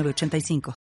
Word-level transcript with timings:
85 0.00 0.74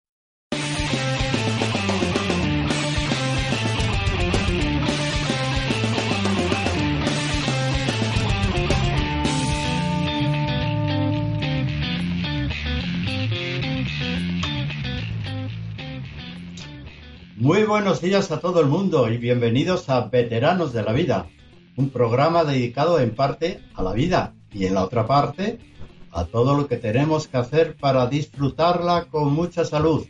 Muy 17.35 17.63
buenos 17.63 18.01
días 18.01 18.31
a 18.31 18.39
todo 18.39 18.61
el 18.61 18.67
mundo 18.67 19.09
y 19.09 19.17
bienvenidos 19.17 19.89
a 19.89 20.07
Veteranos 20.07 20.73
de 20.73 20.83
la 20.83 20.93
Vida, 20.93 21.27
un 21.75 21.89
programa 21.89 22.43
dedicado 22.43 22.99
en 22.99 23.15
parte 23.15 23.59
a 23.73 23.83
la 23.83 23.93
vida 23.93 24.35
y 24.53 24.67
en 24.67 24.75
la 24.75 24.83
otra 24.83 25.05
parte 25.07 25.70
a 26.11 26.25
todo 26.25 26.55
lo 26.55 26.67
que 26.67 26.77
tenemos 26.77 27.27
que 27.27 27.37
hacer 27.37 27.75
para 27.75 28.07
disfrutarla 28.07 29.05
con 29.05 29.33
mucha 29.33 29.65
salud. 29.65 30.05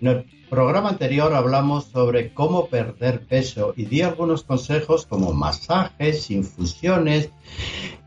En 0.00 0.08
el 0.08 0.26
programa 0.48 0.90
anterior 0.90 1.34
hablamos 1.34 1.84
sobre 1.84 2.32
cómo 2.32 2.66
perder 2.66 3.26
peso 3.26 3.74
y 3.76 3.84
di 3.84 4.02
algunos 4.02 4.44
consejos 4.44 5.06
como 5.06 5.32
masajes, 5.32 6.30
infusiones 6.30 7.30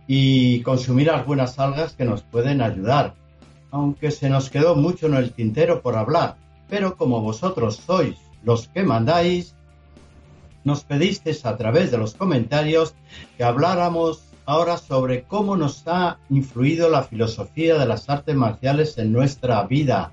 y 0.08 0.61
consumir 0.61 1.09
algunas 1.09 1.59
algas 1.59 1.94
que 1.94 2.06
nos 2.06 2.22
pueden 2.23 2.61
ayudar, 2.61 3.16
aunque 3.72 4.11
se 4.11 4.30
nos 4.30 4.50
quedó 4.50 4.76
mucho 4.76 5.08
en 5.08 5.16
el 5.16 5.33
tintero 5.33 5.81
por 5.81 5.95
hablar. 5.95 6.38
Pero 6.70 6.98
como 6.98 7.22
vosotros 7.22 7.78
sois 7.86 8.17
los 8.44 8.67
que 8.70 8.83
mandáis, 8.83 9.56
nos 10.64 10.83
pedisteis 10.83 11.45
a 11.45 11.58
través 11.58 11.92
de 11.92 11.98
los 11.98 12.14
comentarios 12.14 12.95
que 13.38 13.44
habláramos 13.44 14.31
ahora 14.52 14.78
sobre 14.78 15.24
cómo 15.24 15.56
nos 15.56 15.88
ha 15.88 16.18
influido 16.30 16.90
la 16.90 17.04
filosofía 17.04 17.78
de 17.78 17.86
las 17.86 18.10
artes 18.10 18.36
marciales 18.36 18.98
en 18.98 19.14
nuestra 19.14 19.64
vida. 19.64 20.12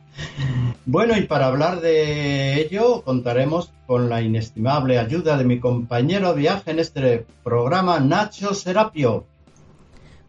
Bueno, 0.86 1.16
y 1.18 1.22
para 1.22 1.46
hablar 1.46 1.80
de 1.80 2.60
ello 2.60 3.02
contaremos 3.02 3.72
con 3.88 4.08
la 4.08 4.22
inestimable 4.22 5.00
ayuda 5.00 5.36
de 5.36 5.44
mi 5.44 5.58
compañero 5.58 6.34
de 6.34 6.40
viaje 6.40 6.70
en 6.70 6.78
este 6.78 7.26
programa, 7.42 7.98
Nacho 7.98 8.54
Serapio. 8.54 9.26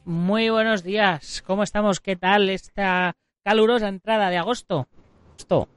Muy 0.05 0.49
buenos 0.49 0.81
días, 0.81 1.43
¿cómo 1.45 1.61
estamos? 1.61 1.99
¿Qué 1.99 2.15
tal 2.15 2.49
esta 2.49 3.15
calurosa 3.43 3.89
entrada 3.89 4.31
de 4.31 4.37
agosto? 4.37 4.87
Esto. 5.37 5.67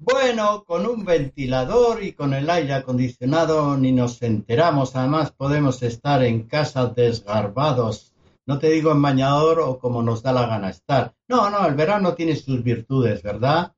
Bueno, 0.00 0.62
con 0.64 0.86
un 0.86 1.04
ventilador 1.04 2.04
y 2.04 2.12
con 2.12 2.32
el 2.32 2.48
aire 2.48 2.72
acondicionado 2.74 3.76
ni 3.76 3.90
nos 3.90 4.22
enteramos. 4.22 4.94
Además, 4.94 5.32
podemos 5.32 5.82
estar 5.82 6.22
en 6.22 6.44
casa 6.44 6.86
desgarbados. 6.86 8.14
No 8.46 8.60
te 8.60 8.70
digo 8.70 8.92
en 8.92 9.02
bañador 9.02 9.58
o 9.58 9.78
como 9.80 10.02
nos 10.02 10.22
da 10.22 10.32
la 10.32 10.46
gana 10.46 10.70
estar. 10.70 11.14
No, 11.26 11.50
no, 11.50 11.66
el 11.66 11.74
verano 11.74 12.14
tiene 12.14 12.36
sus 12.36 12.62
virtudes, 12.62 13.24
¿verdad? 13.24 13.72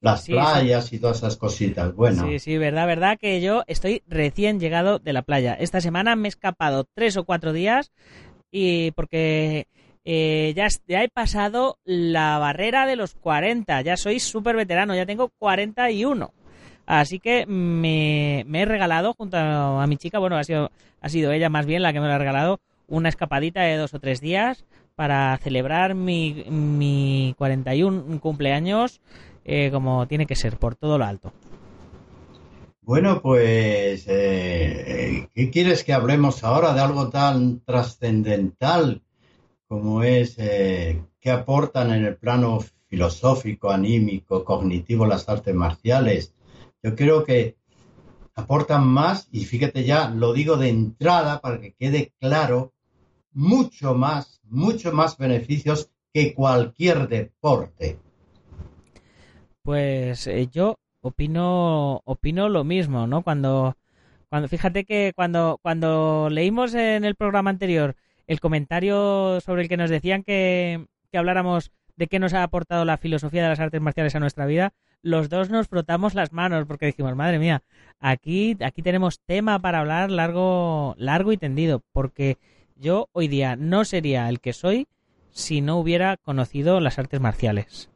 Las 0.00 0.26
playas 0.26 0.92
y 0.92 0.98
todas 0.98 1.16
esas 1.16 1.38
cositas. 1.38 1.94
Bueno. 1.94 2.28
Sí, 2.28 2.38
sí, 2.38 2.58
verdad, 2.58 2.86
verdad 2.86 3.18
que 3.18 3.40
yo 3.40 3.64
estoy 3.66 4.02
recién 4.06 4.60
llegado 4.60 4.98
de 4.98 5.14
la 5.14 5.22
playa. 5.22 5.54
Esta 5.54 5.80
semana 5.80 6.14
me 6.14 6.28
he 6.28 6.30
escapado 6.30 6.84
tres 6.94 7.16
o 7.16 7.24
cuatro 7.24 7.54
días 7.54 7.90
y 8.50 8.90
porque 8.92 9.66
eh, 10.10 10.54
ya, 10.56 10.68
ya, 10.86 11.04
he 11.04 11.10
pasado 11.10 11.76
la 11.84 12.38
barrera 12.38 12.86
de 12.86 12.96
los 12.96 13.12
40, 13.12 13.82
ya 13.82 13.98
soy 13.98 14.20
súper 14.20 14.56
veterano, 14.56 14.94
ya 14.94 15.04
tengo 15.04 15.28
41. 15.38 16.32
Así 16.86 17.20
que 17.20 17.44
me, 17.44 18.40
he 18.40 18.64
regalado 18.64 19.12
junto 19.12 19.36
a, 19.36 19.86
mi 19.86 19.98
chica, 19.98 20.18
bueno, 20.18 20.38
ha 20.38 20.44
sido, 20.44 20.70
ha 21.02 21.10
sido 21.10 21.30
ella 21.32 21.50
más 21.50 21.66
bien 21.66 21.82
la 21.82 21.92
que 21.92 22.00
me 22.00 22.06
lo 22.06 22.14
ha 22.14 22.18
regalado, 22.18 22.58
una 22.86 23.10
escapadita 23.10 23.60
de 23.60 23.76
dos 23.76 23.92
o 23.92 24.00
tres 24.00 24.22
días 24.22 24.64
para 24.96 25.36
celebrar 25.36 25.94
mi, 25.94 26.42
mi 26.48 27.34
41 27.36 28.18
cumpleaños 28.18 29.02
eh, 29.44 29.70
como 29.70 30.08
tiene 30.08 30.24
que 30.24 30.36
ser, 30.36 30.56
por 30.56 30.74
todo 30.74 30.96
lo 30.96 31.04
alto. 31.04 31.34
Bueno, 32.80 33.20
pues, 33.20 34.06
eh, 34.08 35.28
¿qué 35.34 35.50
quieres 35.50 35.84
que 35.84 35.92
hablemos 35.92 36.44
ahora 36.44 36.72
de 36.72 36.80
algo 36.80 37.10
tan 37.10 37.60
trascendental 37.60 39.02
como 39.68 40.02
es 40.02 40.36
eh, 40.38 41.04
qué 41.20 41.30
aportan 41.30 41.92
en 41.92 42.06
el 42.06 42.16
plano 42.16 42.58
filosófico, 42.86 43.70
anímico, 43.70 44.44
cognitivo 44.44 45.06
las 45.06 45.28
artes 45.28 45.54
marciales. 45.54 46.34
Yo 46.82 46.96
creo 46.96 47.22
que 47.22 47.56
aportan 48.34 48.86
más, 48.86 49.28
y 49.30 49.44
fíjate 49.44 49.84
ya, 49.84 50.08
lo 50.08 50.32
digo 50.32 50.56
de 50.56 50.70
entrada 50.70 51.40
para 51.40 51.60
que 51.60 51.74
quede 51.74 52.12
claro, 52.18 52.72
mucho 53.32 53.94
más, 53.94 54.40
mucho 54.44 54.92
más 54.92 55.18
beneficios 55.18 55.90
que 56.14 56.34
cualquier 56.34 57.08
deporte. 57.08 57.98
Pues 59.62 60.26
eh, 60.28 60.48
yo 60.50 60.76
opino, 61.02 62.00
opino 62.04 62.48
lo 62.48 62.64
mismo, 62.64 63.06
¿no? 63.06 63.22
Cuando, 63.22 63.76
cuando, 64.30 64.48
fíjate 64.48 64.84
que 64.84 65.12
cuando, 65.14 65.58
cuando 65.60 66.30
leímos 66.30 66.74
en 66.74 67.04
el 67.04 67.16
programa 67.16 67.50
anterior 67.50 67.96
el 68.28 68.40
comentario 68.40 69.40
sobre 69.40 69.62
el 69.62 69.68
que 69.68 69.78
nos 69.78 69.90
decían 69.90 70.22
que, 70.22 70.86
habláramos 71.12 71.72
de 71.96 72.06
qué 72.06 72.20
nos 72.20 72.34
ha 72.34 72.44
aportado 72.44 72.84
la 72.84 72.98
filosofía 72.98 73.42
de 73.42 73.48
las 73.48 73.58
artes 73.58 73.80
marciales 73.80 74.14
a 74.14 74.20
nuestra 74.20 74.46
vida, 74.46 74.74
los 75.02 75.28
dos 75.28 75.50
nos 75.50 75.66
frotamos 75.66 76.14
las 76.14 76.32
manos 76.32 76.66
porque 76.66 76.86
dijimos, 76.86 77.16
madre 77.16 77.38
mía, 77.38 77.62
aquí, 77.98 78.56
aquí 78.60 78.82
tenemos 78.82 79.20
tema 79.20 79.58
para 79.60 79.80
hablar 79.80 80.10
largo, 80.10 80.94
largo 80.98 81.32
y 81.32 81.38
tendido, 81.38 81.82
porque 81.92 82.36
yo 82.76 83.08
hoy 83.12 83.28
día 83.28 83.56
no 83.56 83.84
sería 83.84 84.28
el 84.28 84.40
que 84.40 84.52
soy 84.52 84.86
si 85.30 85.60
no 85.60 85.78
hubiera 85.78 86.16
conocido 86.18 86.80
las 86.80 86.98
artes 86.98 87.20
marciales. 87.20 87.90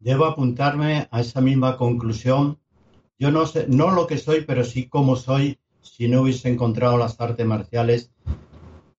Debo 0.00 0.26
apuntarme 0.26 1.08
a 1.10 1.20
esa 1.20 1.40
misma 1.40 1.76
conclusión. 1.76 2.58
Yo 3.18 3.30
no 3.30 3.46
sé, 3.46 3.66
no 3.68 3.92
lo 3.92 4.06
que 4.06 4.18
soy, 4.18 4.44
pero 4.44 4.64
sí 4.64 4.88
cómo 4.88 5.16
soy 5.16 5.58
si 5.80 6.08
no 6.08 6.22
hubiese 6.22 6.50
encontrado 6.50 6.98
las 6.98 7.20
artes 7.20 7.46
marciales 7.46 8.10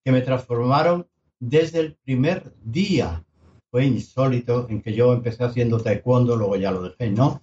que 0.08 0.14
me 0.14 0.22
transformaron 0.22 1.06
desde 1.38 1.82
el 1.82 1.96
primer 1.96 2.54
día. 2.64 3.26
Fue 3.70 3.84
insólito 3.84 4.66
en 4.70 4.82
que 4.82 4.94
yo 4.94 5.12
empecé 5.12 5.44
haciendo 5.44 5.82
taekwondo, 5.82 6.38
luego 6.38 6.56
ya 6.56 6.72
lo 6.72 6.82
dejé, 6.82 7.12
¿no? 7.12 7.42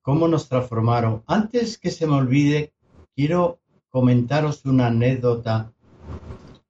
¿Cómo 0.00 0.26
nos 0.26 0.48
transformaron? 0.48 1.22
Antes 1.26 1.76
que 1.76 1.90
se 1.90 2.06
me 2.06 2.14
olvide, 2.14 2.72
quiero 3.14 3.60
comentaros 3.90 4.64
una 4.64 4.86
anécdota 4.86 5.70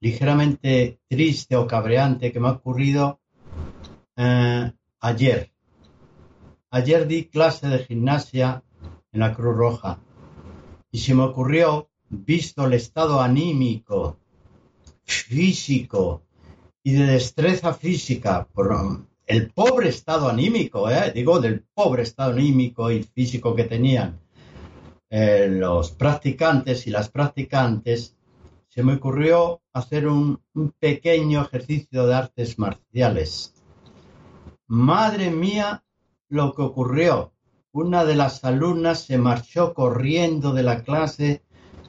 ligeramente 0.00 0.98
triste 1.08 1.54
o 1.54 1.68
cabreante 1.68 2.32
que 2.32 2.40
me 2.40 2.48
ha 2.48 2.58
ocurrido 2.58 3.20
eh, 4.16 4.72
ayer. 4.98 5.52
Ayer 6.72 7.06
di 7.06 7.26
clase 7.26 7.68
de 7.68 7.78
gimnasia 7.84 8.64
en 9.12 9.20
la 9.20 9.32
Cruz 9.36 9.56
Roja 9.56 10.00
y 10.90 10.98
se 10.98 11.14
me 11.14 11.22
ocurrió, 11.22 11.90
visto 12.08 12.66
el 12.66 12.72
estado 12.72 13.20
anímico 13.20 14.18
físico 15.08 16.22
y 16.82 16.92
de 16.92 17.06
destreza 17.06 17.74
física 17.74 18.46
por 18.52 18.74
el 19.26 19.50
pobre 19.50 19.88
estado 19.88 20.28
anímico, 20.28 20.90
¿eh? 20.90 21.12
digo, 21.14 21.40
del 21.40 21.64
pobre 21.74 22.02
estado 22.02 22.32
anímico 22.32 22.90
y 22.90 23.02
físico 23.02 23.54
que 23.54 23.64
tenían 23.64 24.20
eh, 25.10 25.48
los 25.50 25.90
practicantes 25.92 26.86
y 26.86 26.90
las 26.90 27.08
practicantes, 27.08 28.16
se 28.68 28.82
me 28.82 28.94
ocurrió 28.94 29.62
hacer 29.72 30.06
un, 30.06 30.40
un 30.54 30.72
pequeño 30.78 31.42
ejercicio 31.42 32.06
de 32.06 32.14
artes 32.14 32.58
marciales. 32.58 33.54
Madre 34.66 35.30
mía, 35.30 35.82
lo 36.28 36.54
que 36.54 36.62
ocurrió. 36.62 37.32
Una 37.72 38.04
de 38.04 38.16
las 38.16 38.44
alumnas 38.44 39.04
se 39.04 39.18
marchó 39.18 39.72
corriendo 39.72 40.52
de 40.52 40.62
la 40.62 40.82
clase 40.82 41.42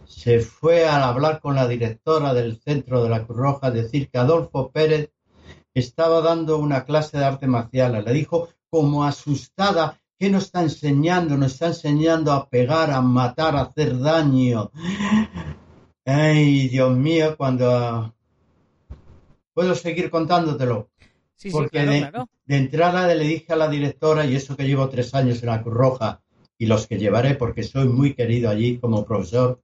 se 0.09 0.39
fue 0.39 0.87
a 0.87 1.07
hablar 1.07 1.39
con 1.39 1.53
la 1.55 1.67
directora 1.67 2.33
del 2.33 2.59
centro 2.59 3.03
de 3.03 3.09
la 3.09 3.25
Cruz 3.25 3.37
Roja 3.37 3.67
a 3.67 3.71
decir 3.71 4.09
que 4.09 4.17
Adolfo 4.17 4.71
Pérez 4.71 5.11
estaba 5.75 6.21
dando 6.21 6.57
una 6.57 6.83
clase 6.83 7.19
de 7.19 7.25
arte 7.25 7.45
marcial. 7.45 8.03
Le 8.03 8.11
dijo 8.11 8.49
como 8.71 9.05
asustada, 9.05 10.01
¿qué 10.17 10.31
nos 10.31 10.45
está 10.45 10.63
enseñando? 10.63 11.37
Nos 11.37 11.53
está 11.53 11.67
enseñando 11.67 12.33
a 12.33 12.49
pegar, 12.49 12.89
a 12.89 13.01
matar, 13.01 13.55
a 13.55 13.61
hacer 13.61 13.99
daño. 13.99 14.71
Ay, 16.05 16.69
Dios 16.69 16.97
mío, 16.97 17.37
cuando... 17.37 18.15
¿Puedo 19.53 19.75
seguir 19.75 20.09
contándotelo? 20.09 20.89
Sí, 21.35 21.49
sí, 21.49 21.51
Porque 21.51 21.83
claro, 21.83 21.91
de, 21.91 21.99
claro. 21.99 22.29
de 22.45 22.57
entrada 22.57 23.13
le 23.13 23.23
dije 23.23 23.53
a 23.53 23.57
la 23.57 23.69
directora, 23.69 24.25
y 24.25 24.35
eso 24.35 24.57
que 24.57 24.65
llevo 24.65 24.89
tres 24.89 25.13
años 25.13 25.43
en 25.43 25.49
la 25.49 25.61
Cruz 25.61 25.75
Roja, 25.75 26.21
y 26.57 26.65
los 26.65 26.87
que 26.87 26.97
llevaré 26.97 27.35
porque 27.35 27.61
soy 27.61 27.87
muy 27.87 28.15
querido 28.15 28.49
allí 28.49 28.79
como 28.79 29.05
profesor, 29.05 29.61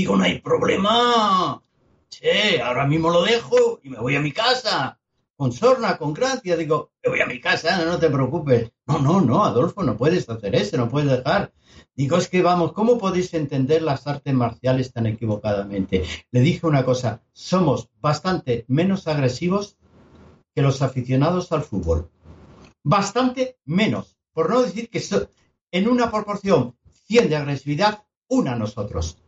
digo, 0.00 0.16
no 0.16 0.24
hay 0.24 0.40
problema. 0.40 1.62
Che, 2.08 2.60
ahora 2.60 2.86
mismo 2.86 3.10
lo 3.10 3.22
dejo 3.22 3.80
y 3.82 3.90
me 3.90 3.98
voy 3.98 4.16
a 4.16 4.20
mi 4.20 4.32
casa. 4.32 4.98
Con 5.36 5.52
sorna, 5.52 5.98
con 5.98 6.14
gracia, 6.14 6.56
digo, 6.56 6.92
me 7.02 7.10
voy 7.10 7.20
a 7.20 7.26
mi 7.26 7.38
casa, 7.38 7.84
no 7.84 7.98
te 7.98 8.08
preocupes. 8.08 8.72
No, 8.86 8.98
no, 8.98 9.20
no, 9.20 9.44
Adolfo, 9.44 9.82
no 9.82 9.96
puedes 9.96 10.28
hacer 10.28 10.54
eso, 10.54 10.78
no 10.78 10.88
puedes 10.88 11.10
dejar. 11.10 11.52
Digo, 11.94 12.16
es 12.16 12.28
que 12.28 12.40
vamos, 12.42 12.72
¿cómo 12.72 12.98
podéis 12.98 13.32
entender 13.34 13.82
las 13.82 14.06
artes 14.06 14.32
marciales 14.32 14.92
tan 14.92 15.06
equivocadamente? 15.06 16.04
Le 16.30 16.40
dije 16.40 16.66
una 16.66 16.84
cosa, 16.84 17.22
somos 17.32 17.90
bastante 18.00 18.64
menos 18.68 19.06
agresivos 19.06 19.76
que 20.54 20.62
los 20.62 20.80
aficionados 20.80 21.52
al 21.52 21.62
fútbol. 21.62 22.10
Bastante 22.82 23.58
menos, 23.66 24.16
por 24.32 24.48
no 24.48 24.62
decir 24.62 24.88
que 24.88 25.02
en 25.72 25.88
una 25.88 26.10
proporción 26.10 26.76
100 27.06 27.28
de 27.28 27.36
agresividad, 27.36 28.04
una 28.28 28.56
nosotros. 28.56 29.18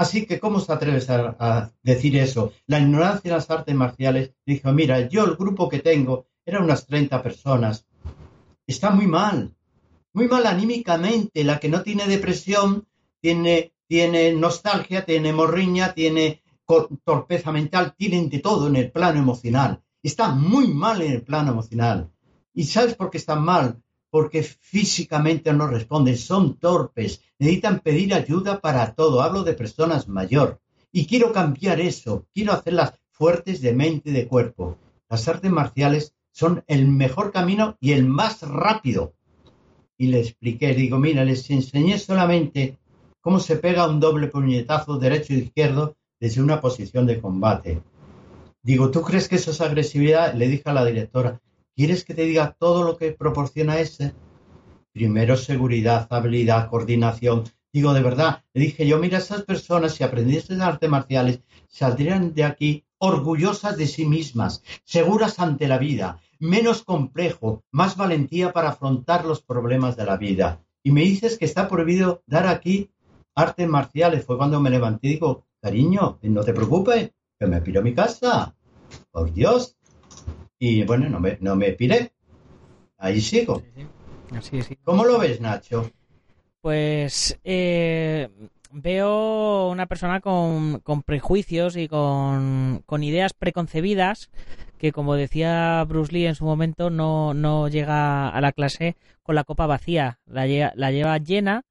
Así 0.00 0.24
que, 0.24 0.40
¿cómo 0.40 0.60
se 0.60 0.72
atreves 0.72 1.10
a, 1.10 1.72
decir 1.82 2.16
eso? 2.16 2.54
La 2.66 2.80
ignorancia 2.80 3.28
en 3.28 3.34
las 3.34 3.50
artes 3.50 3.74
marciales 3.74 4.32
dijo, 4.46 4.72
mira, 4.72 5.06
yo 5.10 5.26
el 5.26 5.36
grupo 5.36 5.68
que 5.68 5.80
tengo 5.80 6.26
eran 6.46 6.64
unas 6.64 6.86
30 6.86 7.22
personas. 7.22 7.84
Está 8.66 8.92
muy 8.92 9.06
mal, 9.06 9.54
muy 10.14 10.26
mal 10.26 10.46
anímicamente. 10.46 11.44
La 11.44 11.60
que 11.60 11.68
no 11.68 11.82
tiene 11.82 12.06
depresión 12.06 12.88
tiene, 13.20 13.74
tiene 13.86 14.32
nostalgia, 14.32 15.04
tiene 15.04 15.34
morriña, 15.34 15.92
tiene 15.92 16.42
torpeza 17.04 17.52
mental, 17.52 17.94
tienen 17.94 18.30
de 18.30 18.38
todo 18.38 18.68
en 18.68 18.76
el 18.76 18.90
plano 18.90 19.18
emocional. 19.18 19.82
Está 20.02 20.28
muy 20.28 20.68
mal 20.68 21.02
en 21.02 21.12
el 21.12 21.22
plano 21.24 21.50
emocional. 21.52 22.10
¿Y 22.54 22.64
sabes 22.64 22.94
por 22.94 23.10
qué 23.10 23.18
están 23.18 23.44
mal? 23.44 23.82
Porque 24.10 24.42
físicamente 24.42 25.52
no 25.52 25.68
responden, 25.68 26.18
son 26.18 26.58
torpes, 26.58 27.22
necesitan 27.38 27.80
pedir 27.80 28.12
ayuda 28.12 28.60
para 28.60 28.94
todo. 28.94 29.22
Hablo 29.22 29.44
de 29.44 29.54
personas 29.54 30.08
mayor. 30.08 30.60
Y 30.92 31.06
quiero 31.06 31.32
cambiar 31.32 31.80
eso, 31.80 32.26
quiero 32.34 32.52
hacerlas 32.52 32.94
fuertes 33.10 33.60
de 33.60 33.72
mente 33.72 34.10
y 34.10 34.12
de 34.12 34.26
cuerpo. 34.26 34.78
Las 35.08 35.28
artes 35.28 35.50
marciales 35.50 36.14
son 36.32 36.64
el 36.66 36.88
mejor 36.88 37.32
camino 37.32 37.76
y 37.80 37.92
el 37.92 38.06
más 38.06 38.42
rápido. 38.42 39.14
Y 39.96 40.06
le 40.06 40.20
expliqué, 40.20 40.74
digo, 40.74 40.98
mira, 40.98 41.24
les 41.24 41.48
enseñé 41.50 41.98
solamente 41.98 42.78
cómo 43.20 43.38
se 43.38 43.56
pega 43.56 43.88
un 43.88 44.00
doble 44.00 44.28
puñetazo 44.28 44.98
derecho 44.98 45.34
e 45.34 45.38
izquierdo 45.38 45.96
desde 46.18 46.42
una 46.42 46.60
posición 46.60 47.06
de 47.06 47.20
combate. 47.20 47.82
Digo, 48.62 48.90
¿tú 48.90 49.02
crees 49.02 49.28
que 49.28 49.36
eso 49.36 49.50
es 49.50 49.60
agresividad? 49.60 50.34
Le 50.34 50.48
dije 50.48 50.64
a 50.66 50.72
la 50.72 50.84
directora, 50.84 51.40
¿quieres 51.76 52.04
que 52.04 52.14
te 52.14 52.22
diga 52.22 52.56
todo 52.58 52.82
lo 52.84 52.96
que 52.96 53.12
proporciona 53.12 53.78
ese? 53.78 54.14
Primero 54.92 55.36
seguridad, 55.36 56.06
habilidad, 56.10 56.68
coordinación. 56.68 57.44
Digo, 57.72 57.94
de 57.94 58.02
verdad, 58.02 58.42
le 58.52 58.62
dije 58.62 58.86
yo, 58.86 58.98
mira, 58.98 59.18
esas 59.18 59.42
personas, 59.42 59.94
si 59.94 60.02
aprendiesen 60.02 60.60
artes 60.60 60.90
marciales, 60.90 61.40
saldrían 61.68 62.34
de 62.34 62.44
aquí 62.44 62.84
orgullosas 62.98 63.76
de 63.76 63.86
sí 63.86 64.04
mismas, 64.04 64.62
seguras 64.84 65.38
ante 65.38 65.68
la 65.68 65.78
vida, 65.78 66.20
menos 66.38 66.82
complejo, 66.82 67.64
más 67.70 67.96
valentía 67.96 68.52
para 68.52 68.70
afrontar 68.70 69.24
los 69.24 69.42
problemas 69.42 69.96
de 69.96 70.04
la 70.04 70.16
vida. 70.16 70.62
Y 70.82 70.92
me 70.92 71.02
dices 71.02 71.38
que 71.38 71.44
está 71.44 71.68
prohibido 71.68 72.22
dar 72.26 72.46
aquí 72.46 72.90
artes 73.34 73.68
marciales. 73.68 74.24
Fue 74.24 74.36
cuando 74.36 74.60
me 74.60 74.70
levanté 74.70 75.08
y 75.08 75.10
digo, 75.12 75.46
cariño, 75.60 76.18
no 76.22 76.42
te 76.42 76.54
preocupes, 76.54 77.12
que 77.38 77.46
me 77.46 77.60
piro 77.60 77.82
mi 77.82 77.94
casa. 77.94 78.54
Por 79.10 79.32
Dios. 79.32 79.76
Y 80.60 80.84
bueno, 80.84 81.08
no 81.08 81.18
me, 81.18 81.38
no 81.40 81.56
me 81.56 81.72
piré. 81.72 82.12
Ahí 82.98 83.20
sigo. 83.20 83.60
Sí, 83.60 83.70
sí. 83.74 83.86
Así, 84.36 84.62
sí. 84.62 84.78
¿Cómo 84.84 85.04
lo 85.04 85.18
ves, 85.18 85.40
Nacho? 85.40 85.90
Pues 86.60 87.38
eh, 87.44 88.28
veo 88.70 89.70
una 89.70 89.86
persona 89.86 90.20
con, 90.20 90.80
con 90.80 91.02
prejuicios 91.02 91.76
y 91.76 91.88
con, 91.88 92.82
con 92.84 93.02
ideas 93.02 93.32
preconcebidas 93.32 94.30
que, 94.78 94.92
como 94.92 95.14
decía 95.14 95.82
Bruce 95.88 96.12
Lee 96.12 96.26
en 96.26 96.34
su 96.34 96.44
momento, 96.44 96.90
no, 96.90 97.32
no 97.32 97.68
llega 97.68 98.28
a 98.28 98.40
la 98.42 98.52
clase 98.52 98.96
con 99.22 99.34
la 99.34 99.44
copa 99.44 99.66
vacía, 99.66 100.20
la, 100.26 100.46
lle- 100.46 100.72
la 100.74 100.90
lleva 100.90 101.16
llena 101.18 101.62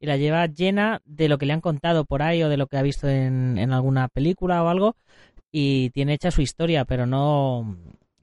y 0.00 0.06
la 0.06 0.16
lleva 0.16 0.46
llena 0.46 1.02
de 1.04 1.28
lo 1.28 1.36
que 1.38 1.46
le 1.46 1.52
han 1.52 1.60
contado 1.60 2.04
por 2.06 2.22
ahí 2.22 2.42
o 2.42 2.48
de 2.48 2.56
lo 2.56 2.66
que 2.66 2.78
ha 2.78 2.82
visto 2.82 3.08
en, 3.08 3.58
en 3.58 3.72
alguna 3.72 4.08
película 4.08 4.62
o 4.62 4.68
algo 4.68 4.96
y 5.52 5.90
tiene 5.90 6.14
hecha 6.14 6.30
su 6.30 6.42
historia, 6.42 6.84
pero 6.84 7.06
no, 7.06 7.76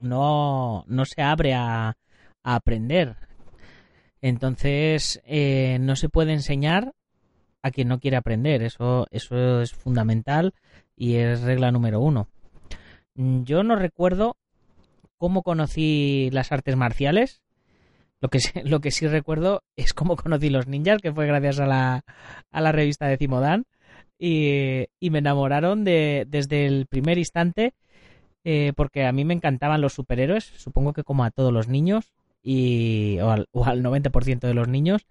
no, 0.06 0.86
no 0.88 1.06
se 1.06 1.22
abre 1.22 1.54
a, 1.54 1.98
a 2.44 2.56
aprender. 2.56 3.18
Entonces, 4.22 5.22
eh, 5.26 5.78
no 5.82 5.96
se 5.96 6.10
puede 6.10 6.34
enseñar 6.34 6.94
a 7.62 7.72
quien 7.72 7.88
no 7.88 8.00
quiere 8.00 8.18
aprender. 8.18 8.64
Eso, 8.64 9.08
eso 9.12 9.62
es 9.62 9.74
fundamental 9.74 10.54
y 10.96 11.16
es 11.16 11.42
regla 11.42 11.72
número 11.72 12.00
uno. 12.00 12.28
Mm, 13.16 13.44
Yo 13.44 13.64
no 13.64 13.76
recuerdo 13.76 14.38
cómo 15.18 15.44
conocí 15.44 16.30
las 16.32 16.52
artes 16.52 16.76
marciales. 16.76 17.42
Lo 18.22 18.30
que, 18.30 18.40
lo 18.64 18.80
que 18.80 18.92
sí 18.92 19.08
recuerdo 19.08 19.64
es 19.76 19.94
cómo 19.94 20.16
conocí 20.16 20.50
los 20.50 20.68
ninjas, 20.68 21.02
que 21.02 21.14
fue 21.14 21.28
gracias 21.28 21.60
a 21.60 21.66
la, 21.66 22.04
a 22.52 22.62
la 22.62 22.72
revista 22.72 23.08
de 23.08 23.18
Cimodan. 23.18 23.66
Y, 24.18 24.86
y 25.00 25.10
me 25.10 25.20
enamoraron 25.20 25.84
de, 25.84 26.26
desde 26.28 26.66
el 26.66 26.86
primer 26.88 27.18
instante, 27.18 27.74
eh, 28.46 28.74
porque 28.76 29.06
a 29.06 29.12
mí 29.12 29.26
me 29.26 29.34
encantaban 29.34 29.82
los 29.82 29.94
superhéroes, 29.94 30.46
supongo 30.56 30.94
que 30.94 31.04
como 31.04 31.26
a 31.26 31.32
todos 31.32 31.52
los 31.52 31.68
niños, 31.68 32.14
y, 32.44 33.18
o, 33.20 33.32
al, 33.32 33.48
o 33.52 33.66
al 33.66 33.82
90% 33.82 34.48
de 34.48 34.54
los 34.54 34.68
niños. 34.68 35.08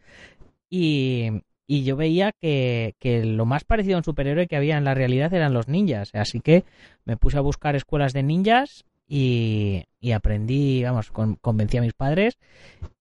Y, 0.71 1.43
yo 1.67 1.97
veía 1.97 2.33
que, 2.41 2.95
lo 3.25 3.45
más 3.45 3.65
parecido 3.65 3.97
a 3.97 3.99
un 3.99 4.05
superhéroe 4.05 4.47
que 4.47 4.57
había 4.57 4.79
en 4.79 4.85
la 4.85 4.95
realidad 4.95 5.35
eran 5.35 5.53
los 5.53 5.69
ninjas. 5.69 6.15
Así 6.15 6.41
que 6.41 6.65
me 7.05 7.17
puse 7.17 7.37
a 7.37 7.41
buscar 7.41 7.75
escuelas 7.75 8.13
de 8.13 8.23
ninjas 8.23 8.85
y, 9.09 9.85
y 10.01 10.13
aprendí, 10.13 10.85
vamos, 10.85 11.11
con- 11.11 11.35
convencí 11.37 11.77
a 11.79 11.83
mis 11.83 11.95
padres 11.95 12.39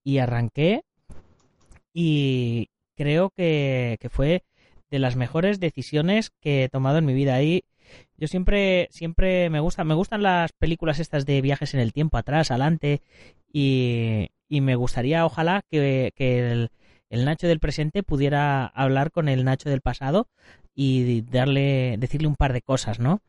y 0.04 0.18
arranqué. 0.18 0.84
Y 1.94 2.70
creo 2.96 3.30
que, 3.30 3.98
que 4.00 4.10
fue 4.10 4.44
de 4.90 5.00
las 5.00 5.16
mejores 5.16 5.60
decisiones 5.60 6.32
que 6.42 6.64
he 6.64 6.70
tomado 6.70 6.98
en 6.98 7.06
mi 7.06 7.14
vida. 7.14 7.36
Ahí 7.36 7.64
yo 8.18 8.28
siempre, 8.28 8.88
siempre 8.92 9.50
me 9.50 9.60
gusta, 9.60 9.84
me 9.84 9.94
gustan 9.94 10.24
las 10.24 10.52
películas 10.54 11.00
estas 11.00 11.26
de 11.26 11.42
viajes 11.42 11.74
en 11.74 11.80
el 11.80 11.94
tiempo, 11.94 12.18
atrás, 12.18 12.52
adelante, 12.52 13.02
y, 13.52 14.30
y 14.48 14.62
me 14.62 14.76
gustaría, 14.76 15.26
ojalá, 15.26 15.64
que, 15.70 16.12
que 16.16 16.52
el, 16.52 17.26
Nacho 17.26 17.48
del 17.48 17.60
presente 17.60 18.04
pudiera 18.04 18.66
hablar 18.66 19.12
con 19.12 19.30
el 19.30 19.44
Nacho 19.44 19.70
del 19.70 19.82
pasado 19.82 20.28
y 20.74 21.22
darle, 21.22 21.96
decirle 22.00 22.28
un 22.28 22.36
par 22.36 22.54
de 22.54 22.62
cosas, 22.62 23.00
¿no? 23.00 23.22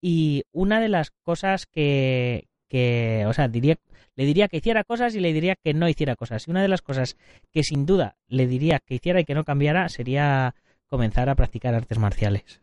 Y 0.00 0.44
una 0.52 0.80
de 0.80 0.88
las 0.88 1.10
cosas 1.10 1.66
que, 1.66 2.48
que 2.68 3.24
o 3.26 3.32
sea, 3.34 3.48
diría, 3.48 3.76
le 4.16 4.24
diría 4.24 4.48
que 4.48 4.58
hiciera 4.58 4.84
cosas 4.84 5.14
y 5.14 5.20
le 5.20 5.32
diría 5.32 5.56
que 5.56 5.74
no 5.74 5.88
hiciera 5.88 6.16
cosas. 6.16 6.46
Y 6.46 6.50
una 6.50 6.62
de 6.62 6.68
las 6.68 6.82
cosas 6.82 7.16
que 7.52 7.62
sin 7.62 7.84
duda 7.84 8.16
le 8.28 8.46
diría 8.46 8.78
que 8.78 8.94
hiciera 8.94 9.20
y 9.20 9.24
que 9.24 9.34
no 9.34 9.44
cambiara 9.44 9.88
sería 9.88 10.54
comenzar 10.86 11.28
a 11.28 11.34
practicar 11.34 11.74
artes 11.74 11.98
marciales. 11.98 12.60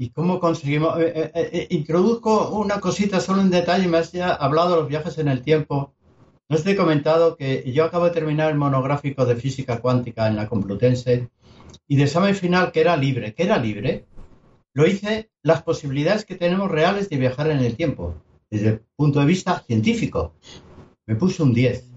¿Y 0.00 0.08
cómo 0.12 0.40
conseguimos? 0.40 0.98
eh, 0.98 1.30
eh, 1.34 1.50
eh, 1.52 1.66
introduzco 1.72 2.58
una 2.58 2.80
cosita 2.80 3.20
solo 3.20 3.42
en 3.42 3.50
detalle. 3.50 3.86
Me 3.86 3.98
has 3.98 4.10
ya 4.12 4.30
hablado 4.30 4.70
de 4.70 4.76
los 4.76 4.88
viajes 4.88 5.18
en 5.18 5.28
el 5.28 5.42
tiempo. 5.42 5.92
No 6.48 6.56
te 6.56 6.70
he 6.70 6.76
comentado 6.76 7.36
que 7.36 7.70
yo 7.70 7.84
acabo 7.84 8.06
de 8.06 8.12
terminar 8.12 8.50
el 8.50 8.56
monográfico 8.56 9.26
de 9.26 9.36
física 9.36 9.82
cuántica 9.82 10.26
en 10.26 10.36
la 10.36 10.48
Complutense 10.48 11.28
y 11.86 11.96
de 11.96 12.04
examen 12.04 12.34
final 12.34 12.72
que 12.72 12.80
era 12.80 12.96
libre. 12.96 13.34
¿Qué 13.34 13.42
era 13.42 13.58
libre? 13.58 14.06
Lo 14.72 14.86
hice 14.86 15.30
las 15.42 15.62
posibilidades 15.64 16.24
que 16.24 16.36
tenemos 16.36 16.70
reales 16.70 17.10
de 17.10 17.18
viajar 17.18 17.50
en 17.50 17.58
el 17.58 17.76
tiempo, 17.76 18.14
desde 18.50 18.68
el 18.68 18.80
punto 18.96 19.20
de 19.20 19.26
vista 19.26 19.60
científico. 19.66 20.32
Me 21.04 21.14
puse 21.14 21.42
un 21.42 21.52
10. 21.52 21.90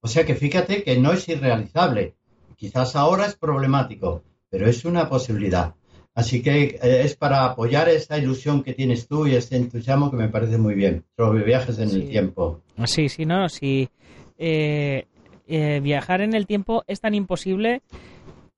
O 0.00 0.06
sea 0.06 0.24
que 0.24 0.36
fíjate 0.36 0.84
que 0.84 0.96
no 0.96 1.12
es 1.12 1.28
irrealizable. 1.28 2.14
Quizás 2.54 2.94
ahora 2.94 3.26
es 3.26 3.34
problemático, 3.34 4.22
pero 4.48 4.68
es 4.68 4.84
una 4.84 5.08
posibilidad. 5.08 5.74
Así 6.18 6.42
que 6.42 6.78
eh, 6.82 7.02
es 7.04 7.14
para 7.14 7.44
apoyar 7.44 7.88
esa 7.88 8.18
ilusión 8.18 8.64
que 8.64 8.74
tienes 8.74 9.06
tú 9.06 9.28
y 9.28 9.36
ese 9.36 9.54
entusiasmo 9.56 10.10
que 10.10 10.16
me 10.16 10.28
parece 10.28 10.58
muy 10.58 10.74
bien 10.74 11.04
sobre 11.16 11.44
viajes 11.44 11.78
en 11.78 11.90
Sí. 11.90 12.00
el 12.02 12.08
tiempo. 12.08 12.60
Sí, 12.86 13.08
sí, 13.08 13.24
no, 13.24 13.48
sí. 13.48 13.88
Eh, 14.36 15.06
eh, 15.46 15.78
viajar 15.80 16.20
en 16.20 16.34
el 16.34 16.44
tiempo 16.48 16.82
es 16.88 17.00
tan 17.00 17.14
imposible 17.14 17.82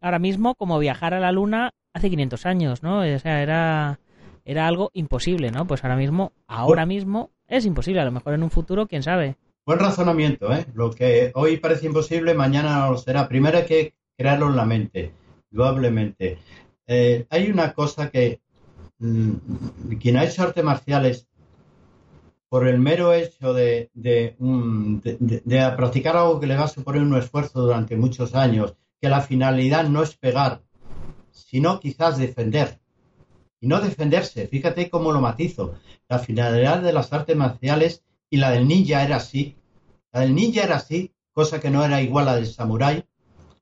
ahora 0.01 0.19
mismo 0.19 0.55
como 0.55 0.79
viajar 0.79 1.13
a 1.13 1.21
la 1.21 1.33
luna 1.33 1.73
hace 1.93 2.09
500 2.09 2.47
años, 2.47 2.83
¿no? 2.83 3.01
O 3.01 3.19
sea, 3.19 3.43
era, 3.43 4.01
era 4.47 4.67
algo 4.67 4.91
imposible, 4.95 5.51
¿no? 5.51 5.67
Pues 5.67 5.85
ahora 5.85 5.97
mismo, 5.97 6.33
ahora 6.47 6.87
mismo, 6.87 7.31
es 7.47 7.67
imposible. 7.67 8.01
A 8.01 8.07
lo 8.07 8.13
mejor 8.13 8.33
en 8.33 8.43
un 8.43 8.51
futuro, 8.51 8.87
quién 8.87 9.03
sabe. 9.03 9.37
Buen 9.67 9.81
razonamiento, 9.81 10.51
¿eh? 10.51 10.65
Lo 10.73 10.91
que 10.91 11.31
hoy 11.35 11.59
parece 11.59 11.85
imposible, 11.85 12.33
mañana 12.33 12.79
no 12.87 12.93
lo 12.93 12.97
será. 12.97 13.29
Primero 13.29 13.59
hay 13.59 13.67
que 13.67 13.93
crearlo 14.17 14.49
en 14.49 14.57
la 14.57 14.65
mente, 14.65 15.13
indudablemente. 15.53 16.39
Eh, 16.93 17.25
hay 17.31 17.49
una 17.49 17.73
cosa 17.73 18.11
que 18.11 18.41
mm, 18.99 19.35
quien 20.01 20.17
ha 20.17 20.25
hecho 20.25 20.43
artes 20.43 20.65
marciales 20.65 21.29
por 22.49 22.67
el 22.67 22.81
mero 22.81 23.13
hecho 23.13 23.55
de, 23.55 23.93
de, 23.95 24.35
practicar 25.77 26.17
algo 26.17 26.41
que 26.41 26.49
le 26.49 26.57
va 26.57 26.65
a 26.65 26.69
suponer 26.69 27.03
un 27.03 27.17
esfuerzo 27.17 27.61
durante 27.61 27.95
muchos 27.95 28.35
años, 28.35 28.75
que 29.01 29.09
la 29.09 29.21
finalidad 29.21 29.89
no 29.89 30.03
es 30.03 30.17
pegar, 30.17 30.63
sino 31.31 31.79
quizás 31.79 32.19
defender. 32.19 32.81
Y 33.61 33.69
no 33.69 33.81
defenderse, 33.81 34.49
fíjate 34.49 34.91
cómo 34.91 35.13
lo 35.13 35.21
matizo. 35.21 35.77
La 36.09 36.19
finalidad 36.19 36.83
de 36.83 36.93
las 36.93 37.13
artes 37.13 37.37
marciales 37.37 38.03
y 38.29 38.39
la 38.39 38.51
del 38.51 38.67
ninja 38.67 39.05
era 39.05 39.17
así. 39.17 39.57
La 40.11 40.23
del 40.23 40.35
ninja 40.35 40.65
era 40.65 40.75
así, 40.79 41.15
cosa 41.33 41.61
que 41.61 41.71
no 41.71 41.85
era 41.85 42.03
igual 42.03 42.27
a 42.27 42.33
la 42.33 42.37
del 42.39 42.49
samurái. 42.49 43.05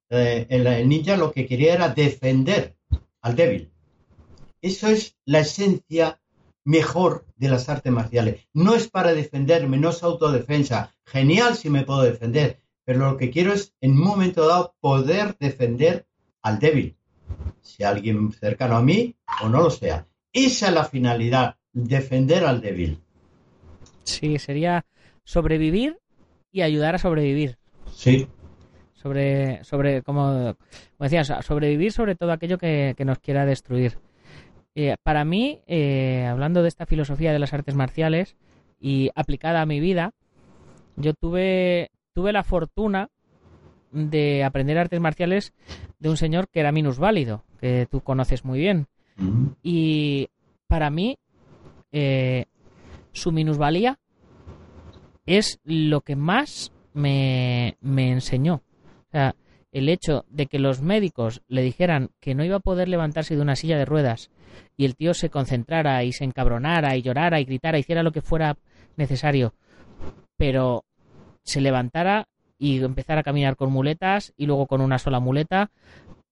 Eh, 0.08 0.46
el 0.48 0.88
ninja 0.88 1.18
lo 1.18 1.30
que 1.30 1.46
quería 1.46 1.74
era 1.74 1.90
defender 1.90 2.77
al 3.22 3.36
débil. 3.36 3.70
Eso 4.60 4.88
es 4.88 5.16
la 5.24 5.40
esencia 5.40 6.20
mejor 6.64 7.24
de 7.36 7.48
las 7.48 7.68
artes 7.68 7.92
marciales. 7.92 8.46
No 8.52 8.74
es 8.74 8.88
para 8.88 9.14
defenderme, 9.14 9.78
no 9.78 9.90
es 9.90 10.02
autodefensa. 10.02 10.94
Genial 11.06 11.56
si 11.56 11.70
me 11.70 11.84
puedo 11.84 12.02
defender, 12.02 12.60
pero 12.84 13.10
lo 13.10 13.16
que 13.16 13.30
quiero 13.30 13.52
es 13.52 13.74
en 13.80 13.92
un 13.92 14.00
momento 14.00 14.46
dado 14.46 14.74
poder 14.80 15.36
defender 15.38 16.06
al 16.42 16.58
débil, 16.58 16.96
Si 17.62 17.84
alguien 17.84 18.32
cercano 18.32 18.76
a 18.76 18.82
mí 18.82 19.16
o 19.42 19.48
no 19.48 19.62
lo 19.62 19.70
sea. 19.70 20.06
Esa 20.32 20.68
es 20.68 20.74
la 20.74 20.84
finalidad, 20.84 21.56
defender 21.72 22.44
al 22.44 22.60
débil. 22.60 23.00
Sí, 24.04 24.38
sería 24.38 24.86
sobrevivir 25.24 25.98
y 26.50 26.62
ayudar 26.62 26.94
a 26.94 26.98
sobrevivir. 26.98 27.58
Sí. 27.94 28.26
Sobre, 29.00 29.62
sobre 29.62 30.02
como, 30.02 30.56
decías, 30.98 31.32
sobrevivir 31.42 31.92
sobre 31.92 32.16
todo 32.16 32.32
aquello 32.32 32.58
que 32.58 32.96
nos 33.04 33.20
quiera 33.20 33.46
destruir. 33.46 33.98
Eh, 34.80 34.96
para 35.02 35.24
mí, 35.24 35.60
eh, 35.66 36.24
hablando 36.30 36.62
de 36.62 36.68
esta 36.68 36.86
filosofía 36.86 37.32
de 37.32 37.40
las 37.40 37.52
artes 37.52 37.74
marciales 37.74 38.36
y 38.80 39.10
aplicada 39.16 39.60
a 39.60 39.66
mi 39.66 39.80
vida, 39.80 40.12
yo 40.94 41.14
tuve, 41.14 41.90
tuve 42.12 42.32
la 42.32 42.44
fortuna 42.44 43.10
de 43.90 44.44
aprender 44.44 44.78
artes 44.78 45.00
marciales 45.00 45.52
de 45.98 46.10
un 46.10 46.16
señor 46.16 46.48
que 46.48 46.60
era 46.60 46.70
minusválido, 46.70 47.42
que 47.60 47.88
tú 47.90 48.02
conoces 48.02 48.44
muy 48.44 48.60
bien. 48.60 48.86
Y 49.64 50.28
para 50.68 50.90
mí, 50.90 51.18
eh, 51.90 52.44
su 53.10 53.32
minusvalía 53.32 53.98
es 55.26 55.58
lo 55.64 56.02
que 56.02 56.14
más 56.14 56.72
me, 56.94 57.76
me 57.80 58.12
enseñó. 58.12 58.62
O 59.08 59.10
sea, 59.12 59.34
el 59.72 59.88
hecho 59.88 60.24
de 60.28 60.46
que 60.46 60.58
los 60.58 60.80
médicos 60.82 61.42
le 61.48 61.62
dijeran 61.62 62.10
que 62.20 62.34
no 62.34 62.44
iba 62.44 62.56
a 62.56 62.60
poder 62.60 62.88
levantarse 62.88 63.36
de 63.36 63.42
una 63.42 63.56
silla 63.56 63.78
de 63.78 63.84
ruedas 63.84 64.30
y 64.76 64.84
el 64.84 64.96
tío 64.96 65.14
se 65.14 65.30
concentrara 65.30 66.02
y 66.04 66.12
se 66.12 66.24
encabronara 66.24 66.96
y 66.96 67.02
llorara 67.02 67.40
y 67.40 67.44
gritara, 67.44 67.78
hiciera 67.78 68.02
lo 68.02 68.12
que 68.12 68.22
fuera 68.22 68.56
necesario, 68.96 69.54
pero 70.36 70.84
se 71.42 71.60
levantara 71.60 72.28
y 72.58 72.82
empezara 72.82 73.20
a 73.20 73.24
caminar 73.24 73.56
con 73.56 73.72
muletas 73.72 74.32
y 74.36 74.46
luego 74.46 74.66
con 74.66 74.80
una 74.80 74.98
sola 74.98 75.20
muleta 75.20 75.70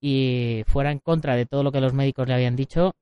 y 0.00 0.64
fuera 0.66 0.90
en 0.90 0.99
contra 0.99 1.37
de 1.37 1.47
todo 1.47 1.62
lo 1.62 1.73
que 1.73 1.80
los 1.80 1.95
médicos 1.95 2.28
le 2.28 2.35
habían 2.35 2.56
dicho 2.56 2.95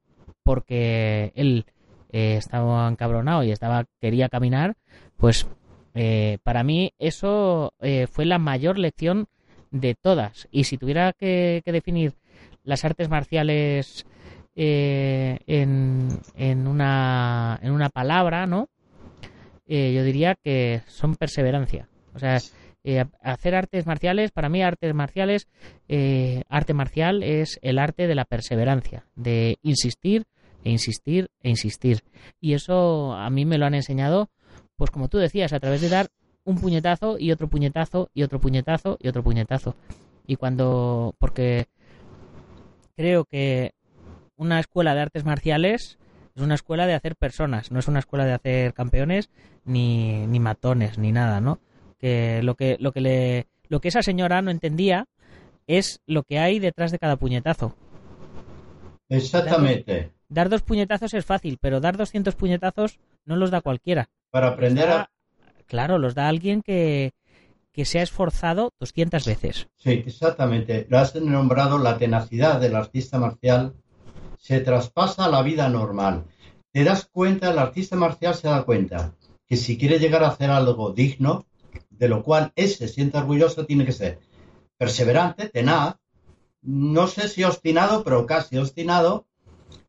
porque 0.43 1.33
él 1.35 1.67
eh, 2.11 2.37
estaba 2.37 2.89
encabronado 2.89 3.43
y 3.43 3.51
estaba 3.51 3.87
quería 4.01 4.29
caminar, 4.29 4.77
pues 5.17 5.49
eh, 5.95 6.39
para 6.43 6.63
mí 6.63 6.93
eso 6.99 7.73
eh, 7.81 8.07
fue 8.11 8.25
la 8.25 8.39
mayor 8.39 8.79
lección 8.79 9.27
de 9.75 9.97
todas. 9.97 10.47
Y 10.53 10.65
si 10.65 10.79
tuviera 10.79 11.13
que, 11.13 11.61
definir 11.67 12.15
las 12.63 12.85
artes 12.85 13.11
marciales 13.11 14.07
eh, 14.55 15.39
en, 15.47 16.21
en, 16.37 16.67
una, 16.69 17.59
en 17.61 17.73
una 17.73 17.89
palabra, 17.89 18.47
¿no? 18.47 18.69
Eh, 19.67 19.93
yo 19.93 20.05
diría 20.05 20.37
que 20.37 20.83
son 20.87 21.17
perseverancia. 21.17 21.89
O 22.15 22.21
sea, 22.21 22.39
eh, 22.85 23.05
hacer 23.21 23.57
artes 23.57 23.85
marciales, 23.85 24.31
para 24.31 24.49
mí 24.49 24.63
artes 24.63 24.95
marciales, 24.95 25.49
arte 26.49 26.73
marcial 26.73 27.25
es 27.25 27.59
el 27.61 27.81
arte 27.81 28.07
de 28.07 28.15
la 28.15 28.27
perseverancia, 28.27 29.07
de 29.17 29.59
insistir 29.63 30.25
e 30.63 30.71
insistir 30.71 31.31
e 31.43 31.51
insistir. 31.51 32.03
Y 32.41 32.55
eso 32.55 33.13
a 33.15 33.29
mí 33.29 33.45
me 33.45 33.59
lo 33.59 33.67
han 33.67 33.75
enseñado, 33.75 34.31
pues 34.77 34.93
como 34.93 35.09
tú 35.09 35.19
decías, 35.19 35.53
a 35.53 35.59
través 35.59 35.81
de 35.81 35.89
dar 35.89 36.11
un 36.45 36.59
puñetazo 36.59 37.19
y 37.19 37.33
otro 37.33 37.49
puñetazo 37.49 38.11
y 38.15 38.23
otro 38.23 38.41
puñetazo 38.41 38.99
y 39.01 39.09
otro 39.09 39.23
puñetazo. 39.23 39.75
Y 40.27 40.37
cuando, 40.37 41.15
porque 41.19 41.67
creo 42.97 43.25
que 43.25 43.73
una 44.37 44.61
escuela 44.61 44.95
de 44.95 45.01
artes 45.03 45.25
marciales 45.25 45.99
es 46.35 46.43
una 46.43 46.55
escuela 46.55 46.87
de 46.87 46.95
hacer 46.95 47.17
personas, 47.17 47.71
no 47.71 47.79
es 47.79 47.89
una 47.89 48.01
escuela 48.01 48.25
de 48.25 48.33
hacer 48.33 48.75
campeones 48.75 49.31
ni, 49.65 50.27
ni 50.27 50.41
matones 50.41 50.99
ni 50.99 51.13
nada, 51.13 51.41
¿no? 51.41 51.61
Que 51.99 52.43
lo 52.43 52.55
que 52.55 52.77
lo 52.81 52.93
que 52.93 53.01
le 53.01 53.47
lo 53.69 53.81
que 53.81 53.89
esa 53.89 54.03
señora 54.03 54.43
no 54.43 54.51
entendía 54.51 55.07
es 55.67 56.01
lo 56.07 56.25
que 56.25 56.39
hay 56.39 56.59
detrás 56.59 56.91
de 56.93 56.99
cada 56.99 57.17
puñetazo. 57.17 57.77
Exactamente. 59.09 60.13
Dar, 60.29 60.49
dos 60.49 60.63
puñetazos 60.63 61.15
es 61.15 61.25
fácil, 61.25 61.59
pero 61.61 61.81
dar 61.81 61.97
200 61.97 62.35
puñetazos 62.35 62.99
no 63.25 63.37
los 63.37 63.51
da 63.51 63.61
cualquiera. 63.61 64.09
Para 64.31 64.49
aprender 64.49 64.89
a 64.91 65.11
Claro, 65.67 65.99
los 65.99 66.15
da 66.15 66.29
alguien 66.29 66.63
que, 66.63 67.13
se 67.85 67.99
ha 67.99 68.03
esforzado 68.03 68.73
200 68.79 69.25
veces. 69.27 69.69
Sí, 69.77 69.91
exactamente. 70.07 70.87
Lo 70.89 70.99
has 70.99 71.15
nombrado 71.17 71.79
la 71.79 71.99
tenacidad 71.99 72.61
del 72.61 72.77
artista 72.77 73.19
marcial 73.19 73.75
se 74.39 74.61
traspasa 74.61 75.25
a 75.25 75.31
la 75.31 75.43
vida 75.43 75.69
normal. 75.71 76.25
Te 76.71 76.85
das 76.85 77.09
cuenta, 77.11 77.51
el 77.51 77.59
artista 77.59 77.97
marcial 77.97 78.35
se 78.35 78.49
da 78.49 78.65
cuenta 78.65 79.15
que 79.49 79.57
si 79.57 79.79
quiere 79.79 79.99
llegar 79.99 80.23
a 80.23 80.29
hacer 80.29 80.51
algo 80.51 80.93
digno, 80.93 81.47
de 81.89 82.09
lo 82.09 82.23
cual 82.23 82.53
él 82.55 82.69
se 82.69 82.89
siente 82.89 83.17
orgulloso, 83.17 83.65
tiene 83.65 83.87
que 83.87 83.93
ser 83.93 84.19
perseverante, 84.77 85.49
tenaz, 85.49 85.97
no 86.61 87.07
sé 87.07 87.29
si 87.29 87.43
obstinado, 87.43 88.05
pero 88.05 88.27
casi 88.27 88.59
obstinado, 88.59 89.27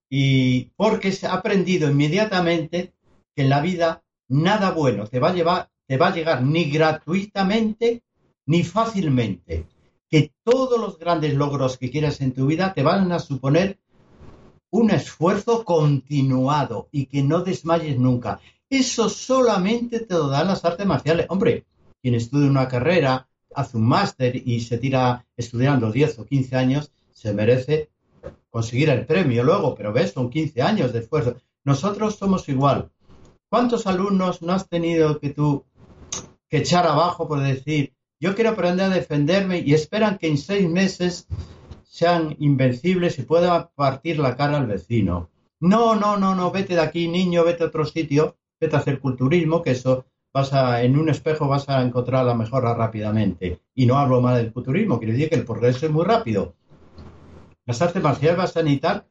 y 0.10 0.72
porque 0.77 1.12
se 1.12 1.27
ha 1.27 1.34
aprendido 1.34 1.89
inmediatamente 1.89 2.94
que 3.36 3.44
en 3.44 3.50
la 3.50 3.60
vida 3.60 4.04
nada 4.27 4.72
bueno 4.72 5.08
te 5.08 5.20
va 5.20 5.29
a 5.29 5.34
llevar, 5.34 5.70
te 5.88 5.98
va 5.98 6.08
a 6.08 6.15
llegar 6.15 6.44
ni 6.44 6.70
gratuitamente 6.70 8.03
ni 8.46 8.63
fácilmente. 8.63 9.67
Que 10.10 10.32
todos 10.44 10.79
los 10.79 11.00
grandes 11.00 11.34
logros 11.34 11.77
que 11.77 11.89
quieras 11.89 12.22
en 12.22 12.34
tu 12.34 12.46
vida 12.48 12.74
te 12.74 12.84
van 12.84 13.12
a 13.12 13.20
suponer 13.20 13.79
un 14.70 14.91
esfuerzo 14.91 15.63
continuado 15.63 16.89
y 16.91 17.05
que 17.05 17.24
no 17.24 17.41
desmayes 17.41 17.98
nunca. 17.98 18.39
Eso 18.70 19.10
solamente 19.10 20.01
te 20.01 20.13
lo 20.13 20.27
dan 20.27 20.48
las 20.48 20.65
artes 20.65 20.86
marciales. 20.86 21.27
Hombre, 21.29 21.65
quien 22.01 22.15
estudia 22.15 22.50
una 22.50 22.67
carrera, 22.67 23.27
hace 23.53 23.77
un 23.77 23.86
máster 23.86 24.36
y 24.36 24.60
se 24.60 24.77
tira 24.77 25.25
estudiando 25.38 25.91
10 25.91 26.20
o 26.20 26.25
15 26.25 26.55
años, 26.55 26.91
se 27.12 27.34
merece 27.34 27.89
conseguir 28.50 28.89
el 28.89 29.05
premio 29.05 29.44
luego, 29.44 29.75
pero 29.75 29.94
ves, 29.94 30.12
son 30.12 30.29
15 30.29 30.62
años 30.62 30.94
de 30.94 31.00
esfuerzo. 31.00 31.36
Nosotros 31.63 32.15
somos 32.15 32.48
igual. 32.50 32.91
¿Cuántos 33.55 33.88
alumnos 33.88 34.41
no 34.41 34.51
has 34.51 34.67
tenido 34.67 35.17
que 35.17 35.29
tú 35.29 35.63
que 36.50 36.57
echar 36.57 36.85
abajo 36.85 37.25
por 37.25 37.39
decir, 37.39 37.93
yo 38.19 38.35
quiero 38.35 38.50
aprender 38.50 38.88
a 38.88 38.93
defenderme 38.93 39.59
y 39.59 39.74
esperan 39.74 40.17
que 40.17 40.27
en 40.27 40.38
seis 40.38 40.69
meses 40.69 41.29
sean 41.85 42.35
invencibles 42.39 43.17
y 43.17 43.21
puedan 43.21 43.69
partir 43.74 44.19
la 44.19 44.35
cara 44.35 44.57
al 44.57 44.67
vecino? 44.67 45.29
No, 45.62 45.95
no, 45.95 46.17
no, 46.17 46.35
no, 46.35 46.51
vete 46.51 46.74
de 46.74 46.81
aquí, 46.81 47.07
niño, 47.07 47.45
vete 47.45 47.63
a 47.63 47.67
otro 47.67 47.85
sitio, 47.85 48.35
vete 48.59 48.75
a 48.75 48.79
hacer 48.79 49.00
culturismo, 49.00 49.62
que 49.62 49.71
eso 49.71 50.03
vas 50.33 50.51
a, 50.51 50.83
en 50.83 51.00
un 51.00 51.07
espejo 51.07 51.47
vas 51.47 51.69
a 51.69 51.81
encontrar 51.81 52.25
la 52.25 52.35
mejora 52.35 52.74
rápidamente. 52.74 53.62
Y 53.74 53.85
no 53.85 53.97
hablo 53.97 54.19
mal 54.19 54.35
del 54.35 54.51
culturismo, 54.51 55.00
quiero 55.00 55.13
decir 55.13 55.29
que 55.29 55.35
el 55.35 55.45
progreso 55.45 55.85
es 55.85 55.93
muy 55.93 56.03
rápido. 56.03 56.55
Las 57.65 57.81
artes 57.81 58.03
marciales 58.03 58.38
vas 58.38 58.57
a 58.57 58.63
necesitar, 58.63 59.07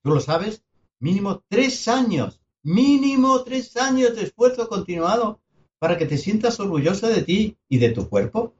tú 0.00 0.10
lo 0.10 0.20
sabes, 0.20 0.62
mínimo 1.00 1.42
tres 1.48 1.88
años 1.88 2.43
mínimo 2.64 3.44
tres 3.44 3.76
años 3.76 4.16
de 4.16 4.24
esfuerzo 4.24 4.68
continuado 4.68 5.40
para 5.78 5.96
que 5.98 6.06
te 6.06 6.16
sientas 6.16 6.58
orgulloso 6.58 7.06
de 7.08 7.22
ti 7.22 7.56
y 7.68 7.78
de 7.78 7.90
tu 7.90 8.08
cuerpo. 8.08 8.54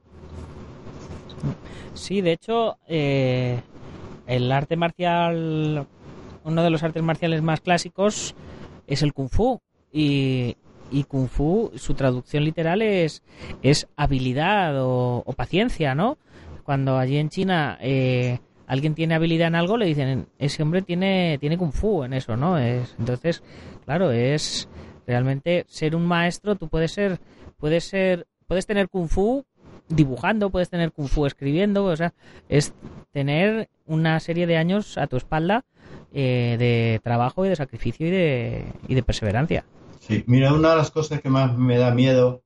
Sí, 1.95 2.21
de 2.21 2.33
hecho, 2.33 2.77
eh, 2.87 3.59
el 4.27 4.51
arte 4.51 4.75
marcial, 4.77 5.87
uno 6.43 6.63
de 6.63 6.69
los 6.69 6.83
artes 6.83 7.03
marciales 7.03 7.41
más 7.41 7.61
clásicos 7.61 8.35
es 8.87 9.01
el 9.01 9.13
kung 9.13 9.29
fu. 9.29 9.59
Y, 9.91 10.55
kung 11.07 11.27
fu, 11.27 11.71
su 11.75 11.93
traducción 11.95 12.43
literal 12.43 12.81
es, 12.81 13.23
es 13.63 13.87
habilidad 13.95 14.75
o, 14.77 15.23
paciencia, 15.35 15.95
¿no? 15.95 16.17
Cuando 16.63 16.97
allí 16.97 17.17
en 17.17 17.29
China 17.29 17.77
eh, 17.81 18.39
alguien 18.67 18.95
tiene 18.95 19.15
habilidad 19.15 19.47
en 19.47 19.55
algo, 19.55 19.77
le 19.77 19.85
dicen, 19.85 20.27
ese 20.39 20.63
hombre 20.63 20.81
tiene, 20.81 21.37
tiene 21.39 21.57
kung 21.57 21.71
fu 21.71 22.03
en 22.03 22.13
eso, 22.13 22.35
¿no? 22.35 22.57
Es, 22.57 22.95
entonces, 22.99 23.43
claro, 23.85 24.11
es 24.11 24.67
realmente 25.05 25.65
ser 25.67 25.95
un 25.95 26.05
maestro, 26.05 26.55
tú 26.55 26.67
puedes 26.67 26.91
ser, 26.91 27.19
puedes 27.57 27.83
ser, 27.83 28.27
puedes 28.47 28.65
tener 28.65 28.89
kung 28.89 29.07
fu 29.07 29.45
dibujando, 29.87 30.49
puedes 30.49 30.69
tener 30.69 30.91
kung 30.91 31.07
fu 31.07 31.25
escribiendo, 31.25 31.85
o 31.85 31.95
sea, 31.95 32.13
es 32.49 32.73
tener 33.11 33.69
una 33.85 34.19
serie 34.19 34.47
de 34.47 34.57
años 34.57 34.97
a 34.97 35.07
tu 35.07 35.17
espalda 35.17 35.63
eh, 36.13 36.55
de 36.57 36.99
trabajo 37.03 37.45
y 37.45 37.49
de 37.49 37.55
sacrificio 37.55 38.07
y 38.07 38.11
de, 38.11 38.65
y 38.87 38.95
de 38.95 39.03
perseverancia. 39.03 39.65
Sí, 39.99 40.23
mira, 40.27 40.53
una 40.53 40.71
de 40.71 40.77
las 40.77 40.91
cosas 40.91 41.21
que 41.21 41.29
más 41.29 41.57
me 41.57 41.77
da 41.77 41.91
miedo 41.91 42.41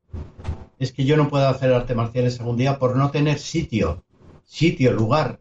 es 0.79 0.91
que 0.91 1.05
yo 1.05 1.17
no 1.17 1.29
pueda 1.29 1.49
hacer 1.49 1.73
artes 1.73 1.95
marciales 1.95 2.39
algún 2.39 2.57
día 2.57 2.79
por 2.79 2.95
no 2.95 3.11
tener 3.11 3.37
sitio, 3.37 4.03
sitio, 4.45 4.93
lugar 4.93 5.39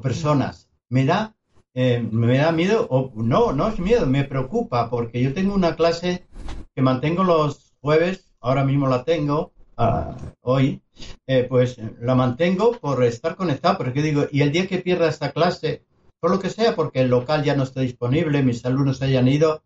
personas. 0.00 0.68
Me 0.88 1.04
da, 1.04 1.34
eh, 1.74 2.06
me 2.10 2.38
da 2.38 2.52
miedo, 2.52 2.86
o 2.90 3.12
no, 3.14 3.52
no 3.52 3.68
es 3.68 3.78
miedo, 3.78 4.06
me 4.06 4.24
preocupa 4.24 4.90
porque 4.90 5.22
yo 5.22 5.34
tengo 5.34 5.54
una 5.54 5.76
clase 5.76 6.26
que 6.74 6.82
mantengo 6.82 7.24
los 7.24 7.74
jueves, 7.80 8.32
ahora 8.40 8.64
mismo 8.64 8.88
la 8.88 9.04
tengo, 9.04 9.52
ah, 9.76 10.16
hoy, 10.40 10.82
eh, 11.26 11.46
pues 11.48 11.78
la 12.00 12.14
mantengo 12.14 12.72
por 12.72 13.02
estar 13.04 13.36
conectado, 13.36 13.78
porque 13.78 14.02
digo, 14.02 14.26
y 14.30 14.42
el 14.42 14.52
día 14.52 14.66
que 14.66 14.78
pierda 14.78 15.08
esta 15.08 15.32
clase, 15.32 15.84
por 16.20 16.30
lo 16.30 16.40
que 16.40 16.50
sea, 16.50 16.74
porque 16.74 17.00
el 17.00 17.10
local 17.10 17.44
ya 17.44 17.54
no 17.54 17.62
está 17.62 17.80
disponible, 17.80 18.42
mis 18.42 18.64
alumnos 18.64 19.02
hayan 19.02 19.28
ido, 19.28 19.62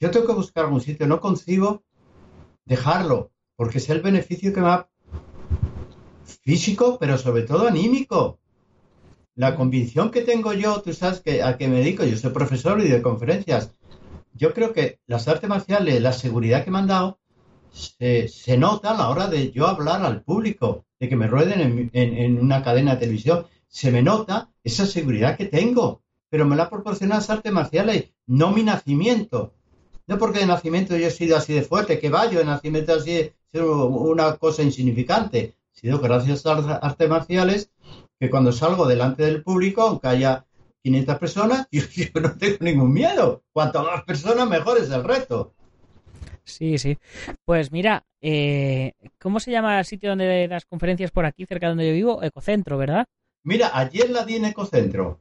yo 0.00 0.10
tengo 0.10 0.26
que 0.26 0.32
buscar 0.34 0.64
algún 0.66 0.80
sitio, 0.80 1.06
no 1.06 1.20
concibo 1.20 1.82
dejarlo, 2.64 3.32
porque 3.56 3.78
es 3.78 3.88
el 3.90 4.00
beneficio 4.02 4.52
que 4.52 4.60
me 4.60 4.68
da 4.68 4.88
físico, 6.42 6.98
pero 7.00 7.18
sobre 7.18 7.42
todo 7.42 7.66
anímico. 7.66 8.38
La 9.38 9.54
convicción 9.54 10.10
que 10.10 10.22
tengo 10.22 10.52
yo, 10.52 10.82
tú 10.82 10.92
sabes 10.92 11.20
que 11.20 11.44
a 11.44 11.56
qué 11.56 11.68
me 11.68 11.78
dedico, 11.78 12.02
yo 12.02 12.16
soy 12.16 12.32
profesor 12.32 12.80
y 12.80 12.88
de 12.88 13.00
conferencias. 13.00 13.70
Yo 14.34 14.52
creo 14.52 14.72
que 14.72 14.98
las 15.06 15.28
artes 15.28 15.48
marciales, 15.48 16.02
la 16.02 16.12
seguridad 16.12 16.64
que 16.64 16.72
me 16.72 16.78
han 16.78 16.88
dado, 16.88 17.20
se, 17.70 18.56
nota 18.58 18.90
a 18.90 18.98
la 18.98 19.08
hora 19.08 19.28
de 19.28 19.52
yo 19.52 19.68
hablar 19.68 20.04
al 20.04 20.24
público, 20.24 20.86
de 20.98 21.08
que 21.08 21.14
me 21.14 21.28
rueden 21.28 21.88
en, 21.92 22.40
una 22.40 22.64
cadena 22.64 22.94
de 22.94 23.00
televisión. 23.02 23.46
Se 23.68 23.92
me 23.92 24.02
nota 24.02 24.50
esa 24.64 24.86
seguridad 24.86 25.36
que 25.36 25.44
tengo, 25.44 26.02
pero 26.28 26.44
me 26.44 26.56
la 26.56 26.68
proporcionan 26.68 27.18
las 27.18 27.30
artes 27.30 27.52
marciales, 27.52 28.10
no 28.26 28.50
mi 28.50 28.64
nacimiento. 28.64 29.54
No 30.08 30.18
porque 30.18 30.40
de 30.40 30.46
nacimiento 30.46 30.96
yo 30.96 31.06
he 31.06 31.12
sido 31.12 31.36
así 31.36 31.52
de 31.52 31.62
fuerte, 31.62 32.00
que 32.00 32.10
vaya, 32.10 32.40
de 32.40 32.44
nacimiento 32.44 32.92
así 32.92 33.30
sido 33.52 33.86
una 33.86 34.34
cosa 34.34 34.64
insignificante. 34.64 35.54
Ha 35.76 35.78
sido 35.78 36.00
gracias 36.00 36.44
a 36.44 36.60
las 36.60 36.82
artes 36.82 37.08
marciales 37.08 37.70
que 38.18 38.30
cuando 38.30 38.52
salgo 38.52 38.86
delante 38.86 39.24
del 39.24 39.42
público, 39.42 39.82
aunque 39.82 40.08
haya 40.08 40.44
500 40.82 41.18
personas, 41.18 41.68
yo, 41.72 41.82
yo 41.94 42.20
no 42.20 42.36
tengo 42.36 42.56
ningún 42.60 42.92
miedo. 42.92 43.42
Cuanto 43.52 43.82
más 43.82 44.02
personas, 44.04 44.48
mejor 44.48 44.78
es 44.78 44.90
el 44.90 45.04
reto. 45.04 45.54
Sí, 46.44 46.78
sí. 46.78 46.96
Pues 47.44 47.70
mira, 47.72 48.04
eh, 48.22 48.92
¿cómo 49.20 49.38
se 49.38 49.50
llama 49.50 49.78
el 49.78 49.84
sitio 49.84 50.10
donde 50.10 50.48
das 50.48 50.64
conferencias 50.64 51.10
por 51.10 51.26
aquí, 51.26 51.44
cerca 51.44 51.66
de 51.66 51.70
donde 51.72 51.88
yo 51.88 51.92
vivo? 51.94 52.22
Ecocentro, 52.22 52.78
¿verdad? 52.78 53.04
Mira, 53.44 53.70
ayer 53.74 54.08
la 54.10 54.24
di 54.24 54.36
en 54.36 54.46
Ecocentro. 54.46 55.20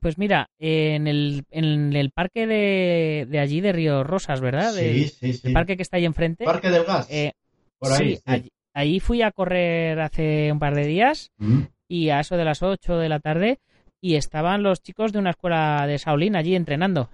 Pues 0.00 0.18
mira, 0.18 0.50
en 0.58 1.06
el, 1.06 1.44
en 1.50 1.94
el 1.96 2.10
parque 2.10 2.46
de, 2.46 3.26
de 3.30 3.38
allí 3.38 3.62
de 3.62 3.72
Río 3.72 4.04
Rosas, 4.04 4.42
¿verdad? 4.42 4.72
Sí, 4.72 4.84
Del- 4.84 5.08
sí, 5.08 5.32
sí. 5.32 5.40
El 5.48 5.52
parque 5.54 5.76
que 5.76 5.82
está 5.82 5.96
ahí 5.96 6.04
enfrente. 6.04 6.44
Parque 6.44 6.70
del 6.70 6.84
Gas. 6.84 7.06
Eh, 7.10 7.32
por 7.78 7.92
ahí. 7.92 8.16
sí, 8.16 8.22
sí. 8.42 8.50
allí, 8.74 9.00
fui 9.00 9.22
a 9.22 9.30
correr 9.32 9.98
hace 10.00 10.52
un 10.52 10.58
par 10.58 10.74
de 10.74 10.86
días 10.86 11.30
Mm. 11.38 11.62
Y 11.88 12.10
a 12.10 12.20
eso 12.20 12.36
de 12.36 12.44
las 12.44 12.62
8 12.62 12.96
de 12.98 13.08
la 13.08 13.20
tarde 13.20 13.58
y 14.00 14.16
estaban 14.16 14.62
los 14.62 14.82
chicos 14.82 15.12
de 15.12 15.18
una 15.18 15.30
escuela 15.30 15.86
de 15.86 15.96
Shaolin 15.98 16.36
allí 16.36 16.54
entrenando. 16.54 17.08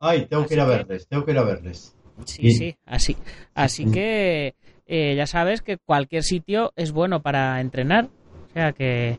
Ay, 0.00 0.26
tengo 0.26 0.46
que 0.46 0.54
ir 0.54 0.60
a 0.60 0.66
verles, 0.66 1.06
tengo 1.08 1.24
que 1.24 1.32
ir 1.32 1.38
a 1.38 1.44
verles. 1.44 1.96
Sí, 2.24 2.50
sí, 2.52 2.76
así. 2.86 3.16
Así 3.54 3.90
que 3.90 4.54
eh, 4.86 5.14
ya 5.16 5.26
sabes 5.26 5.62
que 5.62 5.76
cualquier 5.78 6.22
sitio 6.22 6.72
es 6.76 6.92
bueno 6.92 7.20
para 7.22 7.60
entrenar. 7.60 8.08
O 8.48 8.52
sea 8.52 8.72
que 8.72 9.18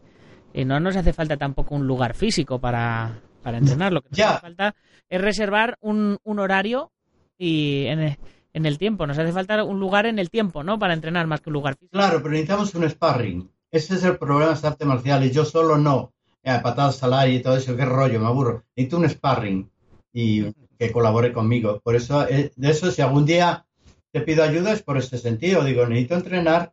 eh, 0.53 0.65
no 0.65 0.79
nos 0.79 0.95
hace 0.95 1.13
falta 1.13 1.37
tampoco 1.37 1.75
un 1.75 1.85
lugar 1.85 2.15
físico 2.15 2.59
para, 2.59 3.19
para 3.43 3.57
entrenar. 3.59 3.93
Lo 3.93 4.01
que 4.01 4.09
nos 4.09 4.17
Ya. 4.17 4.31
hace 4.31 4.41
falta 4.41 4.75
es 5.09 5.21
reservar 5.21 5.77
un, 5.81 6.17
un 6.23 6.39
horario 6.39 6.91
y 7.37 7.85
en 7.85 7.99
el, 7.99 8.17
en 8.53 8.65
el 8.65 8.77
tiempo. 8.79 9.05
Nos 9.05 9.17
hace 9.19 9.31
falta 9.31 9.63
un 9.63 9.79
lugar 9.79 10.05
en 10.07 10.17
el 10.17 10.29
tiempo, 10.31 10.63
¿no? 10.63 10.79
Para 10.79 10.93
entrenar 10.93 11.27
más 11.27 11.41
que 11.41 11.49
un 11.49 11.53
lugar 11.53 11.75
físico. 11.75 11.91
Claro, 11.97 12.17
pero 12.19 12.31
necesitamos 12.31 12.73
un 12.75 12.89
sparring. 12.89 13.49
Ese 13.71 13.95
es 13.95 14.03
el 14.03 14.17
problema 14.17 14.45
de 14.45 14.51
las 14.51 14.65
artes 14.65 14.87
marciales. 14.87 15.33
Yo 15.33 15.45
solo 15.45 15.77
no. 15.77 16.13
Eh, 16.43 16.59
patadas 16.63 17.03
al 17.03 17.13
aire 17.13 17.35
y 17.35 17.41
todo 17.41 17.57
eso, 17.57 17.75
qué 17.75 17.83
rollo, 17.83 18.19
me 18.19 18.27
aburro. 18.27 18.63
Necesito 18.75 18.97
un 18.97 19.09
sparring 19.09 19.69
y 20.13 20.45
que 20.79 20.91
colabore 20.91 21.33
conmigo. 21.33 21.81
Por 21.83 21.95
eso, 21.95 22.27
eh, 22.27 22.51
de 22.55 22.69
eso, 22.69 22.89
si 22.91 23.01
algún 23.01 23.25
día 23.25 23.65
te 24.11 24.21
pido 24.21 24.43
ayuda 24.43 24.71
es 24.71 24.81
por 24.81 24.97
ese 24.97 25.17
sentido. 25.17 25.63
Digo, 25.63 25.85
necesito 25.85 26.15
entrenar. 26.15 26.71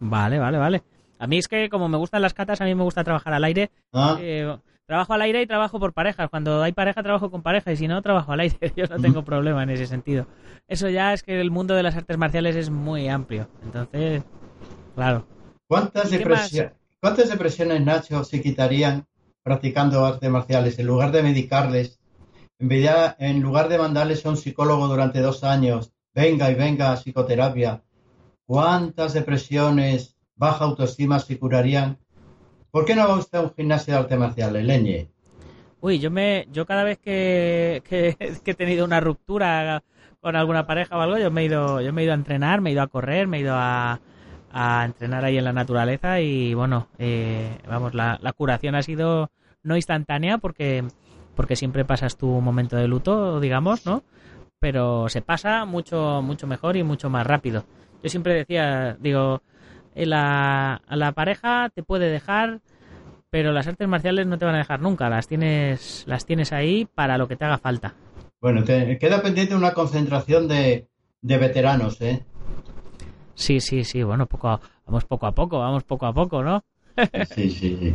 Vale, 0.00 0.38
vale, 0.38 0.58
vale. 0.58 0.82
A 1.18 1.26
mí 1.26 1.38
es 1.38 1.48
que 1.48 1.68
como 1.68 1.88
me 1.88 1.98
gustan 1.98 2.22
las 2.22 2.34
catas, 2.34 2.60
a 2.60 2.64
mí 2.64 2.74
me 2.74 2.82
gusta 2.82 3.04
trabajar 3.04 3.34
al 3.34 3.44
aire. 3.44 3.70
¿ah? 3.92 4.18
Eh, 4.20 4.56
trabajo 4.86 5.12
al 5.12 5.22
aire 5.22 5.42
y 5.42 5.46
trabajo 5.46 5.78
por 5.78 5.92
parejas. 5.92 6.28
Cuando 6.30 6.62
hay 6.62 6.72
pareja, 6.72 7.02
trabajo 7.02 7.30
con 7.30 7.42
pareja 7.42 7.70
y 7.70 7.76
si 7.76 7.86
no, 7.86 8.02
trabajo 8.02 8.32
al 8.32 8.40
aire. 8.40 8.56
Yo 8.76 8.86
no 8.86 8.96
tengo 9.02 9.22
problema 9.22 9.62
en 9.62 9.70
ese 9.70 9.86
sentido. 9.86 10.26
Eso 10.66 10.88
ya 10.88 11.12
es 11.12 11.22
que 11.22 11.40
el 11.40 11.50
mundo 11.50 11.74
de 11.74 11.82
las 11.82 11.94
artes 11.94 12.16
marciales 12.18 12.56
es 12.56 12.70
muy 12.70 13.08
amplio. 13.08 13.48
Entonces, 13.62 14.24
claro. 15.00 15.24
¿Cuántas, 15.66 16.12
¿Y 16.12 16.18
qué 16.18 16.24
depresi- 16.24 16.70
¿Cuántas 17.00 17.30
depresiones, 17.30 17.80
Nacho, 17.82 18.22
se 18.24 18.42
quitarían 18.42 19.06
practicando 19.42 20.04
artes 20.04 20.28
marciales 20.30 20.78
en 20.78 20.86
lugar 20.86 21.10
de 21.10 21.22
medicarles? 21.22 21.98
En, 22.58 22.68
vez 22.68 22.82
de- 22.82 23.14
en 23.26 23.40
lugar 23.40 23.68
de 23.70 23.78
mandarles 23.78 24.26
a 24.26 24.28
un 24.28 24.36
psicólogo 24.36 24.86
durante 24.88 25.20
dos 25.20 25.42
años, 25.42 25.92
venga 26.14 26.50
y 26.50 26.54
venga 26.54 26.92
a 26.92 26.96
psicoterapia, 26.96 27.82
¿cuántas 28.46 29.14
depresiones, 29.14 30.16
baja 30.36 30.64
autoestima 30.66 31.18
se 31.18 31.38
curarían? 31.38 31.98
¿Por 32.70 32.84
qué 32.84 32.94
no 32.94 33.08
va 33.08 33.16
usted 33.16 33.38
a 33.38 33.42
un 33.42 33.54
gimnasio 33.54 33.94
de 33.94 34.00
artes 34.00 34.18
marciales, 34.18 34.64
Leñe? 34.64 35.08
Uy, 35.80 35.98
yo 35.98 36.10
me, 36.10 36.46
yo 36.52 36.66
cada 36.66 36.84
vez 36.84 36.98
que, 36.98 37.82
que, 37.88 38.16
que 38.44 38.50
he 38.50 38.54
tenido 38.54 38.84
una 38.84 39.00
ruptura 39.00 39.82
con 40.20 40.36
alguna 40.36 40.66
pareja 40.66 40.98
o 40.98 41.00
algo, 41.00 41.16
yo 41.16 41.30
me 41.30 41.40
he 41.40 41.44
ido, 41.46 41.80
yo 41.80 41.92
me 41.94 42.02
he 42.02 42.04
ido 42.04 42.12
a 42.12 42.16
entrenar, 42.16 42.60
me 42.60 42.68
he 42.70 42.72
ido 42.74 42.82
a 42.82 42.88
correr, 42.88 43.26
me 43.26 43.38
he 43.38 43.40
ido 43.40 43.54
a, 43.56 43.98
a 44.52 44.84
entrenar 44.84 45.24
ahí 45.24 45.38
en 45.38 45.44
la 45.44 45.52
naturaleza 45.52 46.20
y 46.20 46.54
bueno, 46.54 46.88
eh, 46.98 47.58
vamos, 47.68 47.94
la, 47.94 48.18
la 48.20 48.32
curación 48.32 48.74
ha 48.74 48.82
sido 48.82 49.30
no 49.62 49.76
instantánea 49.76 50.38
porque, 50.38 50.84
porque 51.34 51.56
siempre 51.56 51.84
pasas 51.84 52.16
tu 52.16 52.26
momento 52.26 52.76
de 52.76 52.88
luto, 52.88 53.40
digamos, 53.40 53.86
¿no? 53.86 54.02
Pero 54.58 55.08
se 55.08 55.22
pasa 55.22 55.64
mucho, 55.64 56.20
mucho 56.22 56.46
mejor 56.46 56.76
y 56.76 56.82
mucho 56.82 57.08
más 57.10 57.26
rápido. 57.26 57.64
Yo 58.02 58.08
siempre 58.08 58.34
decía, 58.34 58.96
digo, 59.00 59.42
eh, 59.94 60.06
la, 60.06 60.82
la 60.88 61.12
pareja 61.12 61.70
te 61.74 61.82
puede 61.82 62.10
dejar, 62.10 62.60
pero 63.30 63.52
las 63.52 63.66
artes 63.66 63.88
marciales 63.88 64.26
no 64.26 64.38
te 64.38 64.44
van 64.44 64.54
a 64.54 64.58
dejar 64.58 64.80
nunca, 64.80 65.08
las 65.08 65.28
tienes, 65.28 66.04
las 66.06 66.26
tienes 66.26 66.52
ahí 66.52 66.86
para 66.94 67.18
lo 67.18 67.28
que 67.28 67.36
te 67.36 67.44
haga 67.44 67.58
falta. 67.58 67.94
Bueno, 68.40 68.64
queda 68.64 69.22
pendiente 69.22 69.54
una 69.54 69.74
concentración 69.74 70.48
de, 70.48 70.88
de 71.20 71.38
veteranos, 71.38 72.00
¿eh? 72.00 72.24
Sí, 73.40 73.58
sí, 73.60 73.84
sí, 73.84 74.02
bueno, 74.02 74.26
poco 74.26 74.48
a- 74.50 74.60
vamos 74.86 75.04
poco 75.06 75.26
a 75.26 75.32
poco, 75.32 75.58
vamos 75.58 75.82
poco 75.84 76.04
a 76.06 76.12
poco, 76.12 76.42
¿no? 76.42 76.62
Sí, 77.34 77.50
sí, 77.50 77.76
sí. 77.80 77.94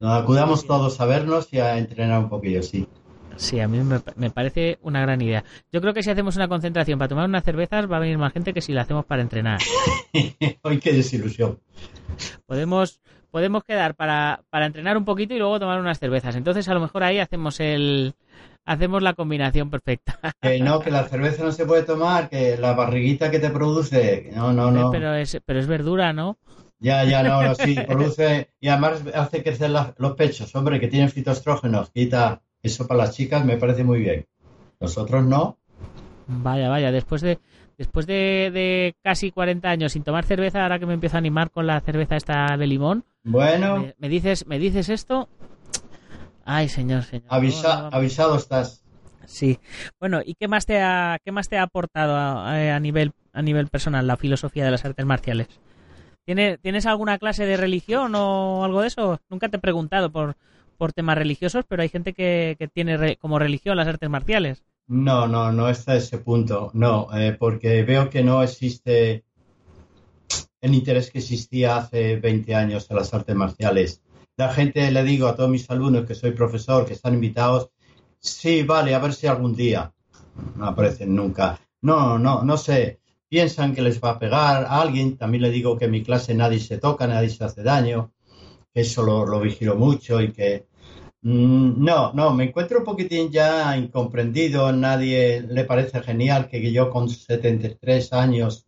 Nos 0.00 0.22
acudamos 0.22 0.66
todos 0.66 0.98
a 1.00 1.04
vernos 1.04 1.52
y 1.52 1.58
a 1.60 1.76
entrenar 1.76 2.20
un 2.20 2.30
poquillo, 2.30 2.62
sí. 2.62 2.86
Sí, 3.36 3.60
a 3.60 3.68
mí 3.68 3.78
me, 3.80 4.00
me 4.16 4.30
parece 4.30 4.78
una 4.82 5.02
gran 5.02 5.20
idea. 5.20 5.44
Yo 5.70 5.80
creo 5.82 5.92
que 5.92 6.02
si 6.02 6.10
hacemos 6.10 6.36
una 6.36 6.48
concentración 6.48 6.98
para 6.98 7.08
tomar 7.10 7.28
unas 7.28 7.44
cervezas 7.44 7.90
va 7.90 7.98
a 7.98 8.00
venir 8.00 8.16
más 8.16 8.32
gente 8.32 8.54
que 8.54 8.60
si 8.62 8.72
la 8.72 8.82
hacemos 8.82 9.04
para 9.04 9.20
entrenar. 9.22 9.58
Hoy 10.62 10.78
qué 10.78 10.92
desilusión. 10.92 11.58
Podemos, 12.46 13.00
podemos 13.30 13.64
quedar 13.64 13.94
para, 13.94 14.42
para 14.50 14.66
entrenar 14.66 14.96
un 14.96 15.04
poquito 15.04 15.34
y 15.34 15.38
luego 15.38 15.60
tomar 15.60 15.80
unas 15.80 15.98
cervezas. 15.98 16.34
Entonces 16.36 16.66
a 16.68 16.74
lo 16.74 16.80
mejor 16.80 17.04
ahí 17.04 17.18
hacemos 17.18 17.60
el 17.60 18.14
hacemos 18.64 19.02
la 19.02 19.14
combinación 19.14 19.70
perfecta. 19.70 20.18
Que 20.42 20.58
no, 20.58 20.80
que 20.80 20.90
la 20.90 21.04
cerveza 21.04 21.44
no 21.44 21.52
se 21.52 21.66
puede 21.66 21.84
tomar, 21.84 22.28
que 22.28 22.56
la 22.56 22.72
barriguita 22.72 23.30
que 23.30 23.38
te 23.38 23.50
produce, 23.50 24.30
no, 24.34 24.52
no, 24.52 24.70
no. 24.72 24.90
Pero 24.90 25.14
es, 25.14 25.40
pero 25.44 25.60
es 25.60 25.66
verdura, 25.68 26.12
¿no? 26.12 26.36
Ya, 26.80 27.04
ya, 27.04 27.22
no, 27.22 27.42
no, 27.42 27.54
sí, 27.54 27.74
produce 27.88 28.48
y 28.60 28.68
además 28.68 29.04
hace 29.14 29.42
crecer 29.44 29.70
la- 29.70 29.94
los 29.98 30.16
pechos, 30.16 30.52
hombre, 30.56 30.80
que 30.80 30.88
tienen 30.88 31.10
fitoestrógenos, 31.10 31.90
quita 31.90 32.42
eso 32.60 32.86
para 32.88 32.98
las 33.04 33.14
chicas, 33.16 33.44
me 33.44 33.56
parece 33.56 33.84
muy 33.84 34.00
bien. 34.00 34.26
Nosotros 34.80 35.24
no. 35.24 35.58
Vaya, 36.26 36.68
vaya, 36.68 36.90
después 36.90 37.20
de 37.22 37.38
después 37.78 38.06
de, 38.06 38.50
de 38.52 38.94
casi 39.02 39.30
40 39.32 39.70
años 39.70 39.92
sin 39.92 40.02
tomar 40.04 40.24
cerveza, 40.24 40.62
ahora 40.62 40.78
que 40.78 40.86
me 40.86 40.94
empiezo 40.94 41.16
a 41.16 41.18
animar 41.18 41.50
con 41.50 41.66
la 41.66 41.80
cerveza 41.80 42.16
esta 42.16 42.56
de 42.56 42.66
limón, 42.66 43.04
Bueno, 43.24 43.78
me, 43.78 43.94
me 43.98 44.08
dices 44.08 44.46
me 44.46 44.58
dices 44.58 44.88
esto. 44.88 45.28
Ay, 46.44 46.68
señor, 46.68 47.02
señor. 47.04 47.26
avisa- 47.28 47.88
avisado 47.92 48.36
estás. 48.36 48.82
Sí. 49.26 49.58
Bueno, 50.00 50.20
¿y 50.24 50.34
qué 50.34 50.48
más 50.48 50.66
te 50.66 50.80
ha 50.80 51.18
qué 51.24 51.30
más 51.32 51.48
te 51.48 51.56
ha 51.56 51.62
aportado 51.62 52.16
a, 52.16 52.74
a 52.74 52.80
nivel 52.80 53.12
a 53.32 53.40
nivel 53.42 53.68
personal 53.68 54.06
la 54.06 54.16
filosofía 54.16 54.64
de 54.64 54.70
las 54.72 54.84
artes 54.84 55.06
marciales? 55.06 55.48
¿Tienes, 56.24 56.60
¿Tienes 56.60 56.86
alguna 56.86 57.18
clase 57.18 57.46
de 57.46 57.56
religión 57.56 58.14
o 58.14 58.64
algo 58.64 58.80
de 58.82 58.88
eso? 58.88 59.20
Nunca 59.28 59.48
te 59.48 59.56
he 59.56 59.60
preguntado 59.60 60.10
por, 60.12 60.36
por 60.78 60.92
temas 60.92 61.18
religiosos, 61.18 61.64
pero 61.68 61.82
hay 61.82 61.88
gente 61.88 62.12
que, 62.12 62.56
que 62.58 62.68
tiene 62.68 62.96
re- 62.96 63.16
como 63.16 63.38
religión 63.38 63.76
las 63.76 63.88
artes 63.88 64.08
marciales. 64.08 64.62
No, 64.88 65.26
no, 65.26 65.50
no 65.52 65.68
está 65.68 65.96
ese 65.96 66.18
punto, 66.18 66.70
no, 66.74 67.08
eh, 67.16 67.36
porque 67.38 67.82
veo 67.84 68.10
que 68.10 68.22
no 68.22 68.42
existe 68.42 69.24
el 70.60 70.74
interés 70.74 71.10
que 71.10 71.18
existía 71.18 71.76
hace 71.76 72.16
20 72.16 72.54
años 72.54 72.88
a 72.90 72.94
las 72.94 73.12
artes 73.14 73.34
marciales. 73.34 74.01
La 74.36 74.48
gente, 74.48 74.90
le 74.90 75.04
digo 75.04 75.26
a 75.28 75.36
todos 75.36 75.50
mis 75.50 75.68
alumnos 75.70 76.06
que 76.06 76.14
soy 76.14 76.30
profesor, 76.30 76.86
que 76.86 76.94
están 76.94 77.14
invitados, 77.14 77.70
sí, 78.18 78.62
vale, 78.62 78.94
a 78.94 78.98
ver 78.98 79.12
si 79.12 79.26
algún 79.26 79.54
día. 79.54 79.92
no 80.56 80.66
aparecen 80.66 81.14
nunca. 81.14 81.60
No, 81.82 82.18
no, 82.18 82.42
no 82.42 82.56
sé. 82.56 83.00
Piensan 83.28 83.74
que 83.74 83.82
les 83.82 84.00
va 84.02 84.10
a 84.10 84.18
pegar 84.18 84.64
a 84.64 84.80
alguien. 84.80 85.18
También 85.18 85.42
le 85.42 85.50
digo 85.50 85.76
que 85.78 85.86
en 85.86 85.90
mi 85.90 86.02
clase 86.02 86.34
nadie 86.34 86.60
se 86.60 86.78
toca, 86.78 87.06
nadie 87.06 87.28
se 87.28 87.44
hace 87.44 87.62
daño. 87.62 88.12
Eso 88.72 89.02
lo, 89.02 89.26
lo 89.26 89.40
vigilo 89.40 89.76
mucho 89.76 90.20
y 90.20 90.32
que 90.32 90.66
mm, 91.22 91.84
no, 91.84 92.12
no, 92.14 92.32
me 92.34 92.44
encuentro 92.44 92.78
un 92.78 92.84
poquitín 92.84 93.30
ya 93.30 93.76
incomprendido. 93.76 94.72
Nadie 94.72 95.42
le 95.42 95.64
parece 95.64 96.02
genial 96.02 96.48
que 96.48 96.72
yo 96.72 96.90
con 96.90 97.08
73 97.08 98.12
años 98.14 98.66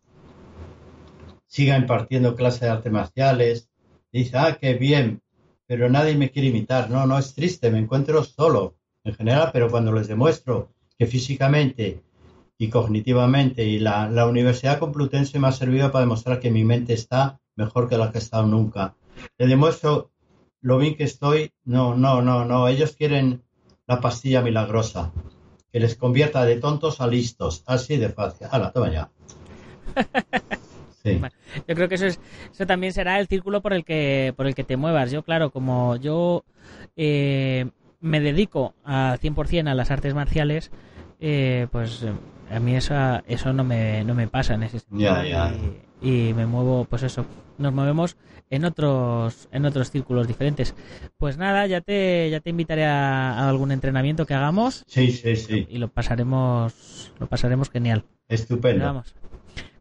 siga 1.47 1.77
impartiendo 1.77 2.35
clases 2.35 2.61
de 2.61 2.69
artes 2.69 2.91
marciales. 2.91 3.69
Dice, 4.11 4.37
ah, 4.37 4.57
qué 4.59 4.75
bien, 4.75 5.21
pero 5.67 5.89
nadie 5.89 6.15
me 6.15 6.31
quiere 6.31 6.49
imitar. 6.49 6.89
No, 6.89 7.05
no 7.05 7.17
es 7.17 7.33
triste, 7.33 7.71
me 7.71 7.79
encuentro 7.79 8.23
solo 8.23 8.75
en 9.03 9.13
general, 9.15 9.49
pero 9.53 9.69
cuando 9.69 9.91
les 9.91 10.07
demuestro 10.07 10.69
que 10.97 11.07
físicamente 11.07 12.03
y 12.57 12.69
cognitivamente 12.69 13.65
y 13.65 13.79
la, 13.79 14.09
la 14.09 14.27
Universidad 14.27 14.79
Complutense 14.79 15.39
me 15.39 15.47
ha 15.47 15.51
servido 15.51 15.91
para 15.91 16.05
demostrar 16.05 16.39
que 16.39 16.51
mi 16.51 16.63
mente 16.63 16.93
está 16.93 17.39
mejor 17.55 17.89
que 17.89 17.97
la 17.97 18.11
que 18.11 18.17
ha 18.17 18.21
estado 18.21 18.45
nunca. 18.47 18.95
Le 19.37 19.47
demuestro 19.47 20.11
lo 20.61 20.77
bien 20.77 20.95
que 20.95 21.03
estoy. 21.03 21.51
No, 21.63 21.95
no, 21.95 22.21
no, 22.21 22.45
no. 22.45 22.67
Ellos 22.67 22.93
quieren 22.93 23.43
la 23.87 24.01
pastilla 24.01 24.41
milagrosa 24.41 25.11
que 25.71 25.79
les 25.79 25.95
convierta 25.95 26.45
de 26.45 26.57
tontos 26.57 27.01
a 27.01 27.07
listos. 27.07 27.63
Así 27.67 27.97
de 27.97 28.09
fácil. 28.09 28.47
Hala, 28.49 28.71
toma 28.71 28.91
ya. 28.91 29.11
yo 31.05 31.75
creo 31.75 31.89
que 31.89 31.95
eso 31.95 32.05
es, 32.05 32.19
eso 32.51 32.65
también 32.65 32.93
será 32.93 33.19
el 33.19 33.27
círculo 33.27 33.61
por 33.61 33.73
el 33.73 33.83
que, 33.83 34.33
por 34.35 34.47
el 34.47 34.55
que 34.55 34.63
te 34.63 34.77
muevas. 34.77 35.11
Yo, 35.11 35.23
claro, 35.23 35.51
como 35.51 35.95
yo 35.97 36.43
eh, 36.95 37.67
me 38.01 38.19
dedico 38.19 38.73
al 38.83 39.19
100% 39.19 39.69
a 39.69 39.75
las 39.75 39.91
artes 39.91 40.13
marciales, 40.13 40.71
eh, 41.19 41.67
pues 41.71 42.03
eh, 42.03 42.13
a 42.51 42.59
mí 42.59 42.75
eso, 42.75 42.95
eso 43.27 43.53
no 43.53 43.63
me, 43.63 44.03
no 44.03 44.15
me 44.15 44.27
pasa 44.27 44.55
en 44.55 44.63
ese 44.63 44.79
sentido. 44.79 45.15
Y, 46.01 46.33
me 46.33 46.45
muevo, 46.45 46.85
pues 46.85 47.03
eso, 47.03 47.25
nos 47.57 47.73
movemos 47.73 48.17
en 48.49 48.65
otros, 48.65 49.47
en 49.51 49.65
otros 49.65 49.89
círculos 49.89 50.27
diferentes. 50.27 50.75
Pues 51.17 51.37
nada, 51.37 51.65
ya 51.65 51.81
te, 51.81 52.29
ya 52.29 52.41
te 52.41 52.49
invitaré 52.51 52.85
a, 52.85 53.47
algún 53.49 53.71
entrenamiento 53.71 54.25
que 54.25 54.33
hagamos. 54.33 54.83
Sí, 54.87 55.11
sí, 55.11 55.35
sí. 55.35 55.65
Y 55.69 55.77
lo 55.77 55.87
pasaremos, 55.87 57.11
lo 57.17 57.27
pasaremos 57.27 57.69
genial. 57.71 58.03
Estupendo. 58.27 58.85
Vamos 58.85 59.15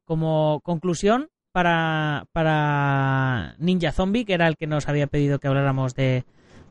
como 0.04 0.60
conclusión 0.62 1.28
para, 1.52 2.26
para 2.32 3.54
Ninja 3.58 3.92
Zombie, 3.92 4.24
que 4.24 4.34
era 4.34 4.48
el 4.48 4.56
que 4.56 4.66
nos 4.66 4.88
había 4.88 5.06
pedido 5.06 5.38
que 5.38 5.48
habláramos 5.48 5.94
de, 5.94 6.24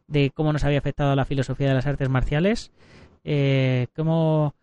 de 0.07 0.31
cómo 0.31 0.53
nos 0.53 0.63
había 0.63 0.79
afectado 0.79 1.15
la 1.15 1.25
filosofía 1.25 1.69
de 1.69 1.73
las 1.73 1.87
artes 1.87 2.09
marciales. 2.09 2.71
Eh, 3.23 3.87
¿cómo, 3.95 4.55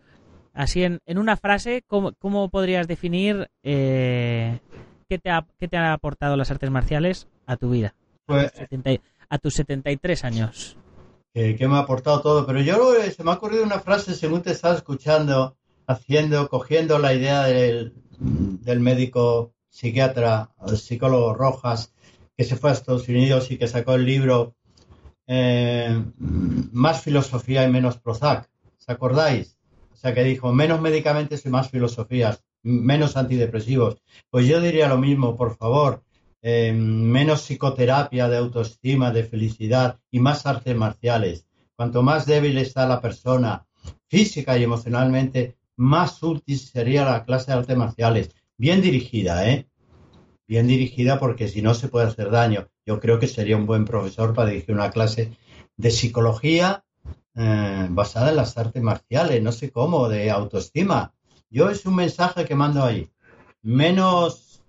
así 0.53 0.85
en, 0.85 1.01
en 1.07 1.19
una 1.19 1.37
frase, 1.37 1.83
¿cómo, 1.87 2.13
cómo 2.19 2.49
podrías 2.51 2.87
definir 2.87 3.51
eh, 3.63 4.61
qué, 5.09 5.19
te 5.19 5.31
ha, 5.31 5.47
qué 5.59 5.69
te 5.69 5.77
han 5.77 5.91
aportado 5.91 6.37
las 6.37 6.51
artes 6.51 6.71
marciales 6.71 7.27
a 7.47 7.57
tu 7.57 7.71
vida? 7.71 7.95
Pues, 8.27 8.53
a 9.29 9.39
tus 9.39 9.55
73 9.55 10.25
años. 10.25 10.77
Que, 11.33 11.57
me 11.61 11.77
ha 11.77 11.81
aportado 11.81 12.21
todo, 12.21 12.47
pero 12.47 12.61
yo 12.61 12.93
se 13.11 13.23
me 13.23 13.31
ha 13.31 13.35
ocurrido 13.35 13.63
una 13.63 13.79
frase 13.79 14.15
según 14.15 14.43
te 14.43 14.51
estaba 14.51 14.75
escuchando, 14.75 15.57
haciendo, 15.91 16.49
cogiendo 16.49 16.99
la 16.99 17.15
idea 17.15 17.45
del, 17.45 17.95
del 18.19 18.81
médico 18.81 19.53
psiquiatra, 19.69 20.51
el 20.67 20.79
psicólogo 20.79 21.35
Rojas, 21.35 21.93
que 22.37 22.45
se 22.45 22.57
fue 22.57 22.71
a 22.71 22.75
Estados 22.75 23.09
Unidos 23.09 23.51
y 23.51 23.59
que 23.59 23.67
sacó 23.67 23.95
el 23.95 24.05
libro 24.05 24.55
eh, 25.27 26.03
Más 26.73 27.03
filosofía 27.03 27.65
y 27.65 27.71
menos 27.71 27.99
Prozac. 27.99 28.49
¿Os 28.79 28.89
acordáis? 28.89 29.59
O 29.93 29.97
sea, 29.97 30.15
que 30.15 30.25
dijo 30.25 30.53
menos 30.53 30.81
medicamentos 30.81 31.45
y 31.45 31.49
más 31.51 31.71
filosofías, 31.71 32.43
menos 32.63 33.17
antidepresivos. 33.17 34.01
Pues 34.31 34.47
yo 34.47 34.61
diría 34.61 34.89
lo 34.89 34.97
mismo, 34.97 35.37
por 35.37 35.57
favor. 35.57 36.03
Eh, 36.43 36.73
menos 36.73 37.43
psicoterapia 37.43 38.29
de 38.29 38.39
autoestima, 38.39 39.11
de 39.11 39.25
felicidad 39.25 39.99
y 40.11 40.21
más 40.21 40.47
artes 40.47 40.75
marciales. 40.75 41.47
Cuanto 41.75 42.03
más 42.03 42.27
débil 42.27 42.57
está 42.59 42.87
la 42.87 43.01
persona 43.01 43.67
física 44.09 44.57
y 44.57 44.65
emocionalmente, 44.65 45.57
más 45.77 46.23
útil 46.23 46.59
sería 46.59 47.05
la 47.05 47.25
clase 47.25 47.53
de 47.53 47.59
artes 47.59 47.77
marciales. 47.77 48.31
Bien 48.57 48.83
dirigida, 48.83 49.49
¿eh? 49.49 49.69
Bien 50.47 50.67
dirigida 50.67 51.19
porque 51.19 51.49
si 51.49 51.63
no 51.63 51.75
se 51.75 51.89
puede 51.89 52.07
hacer 52.07 52.31
daño. 52.31 52.69
Yo 52.85 53.01
creo 53.01 53.19
que 53.19 53.27
sería 53.27 53.57
un 53.57 53.67
buen 53.67 53.85
profesor 53.85 54.35
para 54.35 54.51
dirigir 54.51 54.75
una 54.75 54.91
clase 54.91 55.33
de 55.77 55.91
psicología 55.91 56.85
eh, 57.35 57.87
basada 57.91 58.31
en 58.31 58.37
las 58.37 58.59
artes 58.59 58.83
marciales, 58.83 59.43
no 59.43 59.53
sé 59.53 59.71
cómo, 59.71 60.09
de 60.09 60.31
autoestima. 60.31 61.15
Yo 61.49 61.71
es 61.71 61.87
un 61.87 61.95
mensaje 61.97 62.45
que 62.45 62.55
mando 62.55 62.85
ahí. 62.85 63.09
Menos 63.63 64.63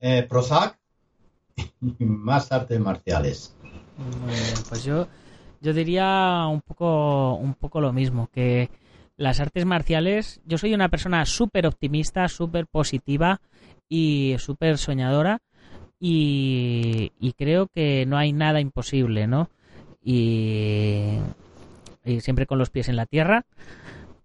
eh, 0.00 0.26
Prozac 0.28 0.78
y 1.56 2.04
más 2.04 2.50
artes 2.52 2.78
marciales. 2.80 3.56
pues 4.68 4.84
yo, 4.84 5.06
yo 5.60 5.72
diría 5.72 6.46
un 6.50 6.60
poco, 6.60 7.34
un 7.34 7.54
poco 7.54 7.80
lo 7.80 7.92
mismo, 7.92 8.28
que 8.32 8.68
las 9.16 9.40
artes 9.40 9.64
marciales, 9.64 10.40
yo 10.44 10.58
soy 10.58 10.74
una 10.74 10.88
persona 10.88 11.24
súper 11.26 11.66
optimista, 11.66 12.28
súper 12.28 12.66
positiva 12.66 13.40
y 13.88 14.36
súper 14.38 14.78
soñadora 14.78 15.40
y, 16.04 17.34
creo 17.38 17.68
que 17.68 18.04
no 18.06 18.18
hay 18.18 18.32
nada 18.32 18.60
imposible, 18.60 19.28
¿no? 19.28 19.50
Y, 20.02 21.18
siempre 22.18 22.46
con 22.46 22.58
los 22.58 22.70
pies 22.70 22.88
en 22.88 22.96
la 22.96 23.06
tierra, 23.06 23.46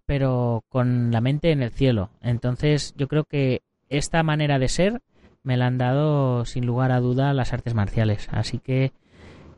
pero 0.07 0.63
con 0.69 1.11
la 1.11 1.21
mente 1.21 1.51
en 1.51 1.61
el 1.61 1.69
cielo. 1.69 2.09
Entonces 2.21 2.95
yo 2.97 3.07
creo 3.07 3.25
que 3.25 3.61
esta 3.89 4.23
manera 4.23 4.57
de 4.57 4.69
ser 4.69 5.01
me 5.43 5.55
la 5.55 5.67
han 5.67 5.77
dado 5.77 6.45
sin 6.45 6.65
lugar 6.65 6.91
a 6.91 6.99
duda 6.99 7.33
las 7.33 7.53
artes 7.53 7.75
marciales. 7.75 8.27
Así 8.31 8.57
que 8.57 8.91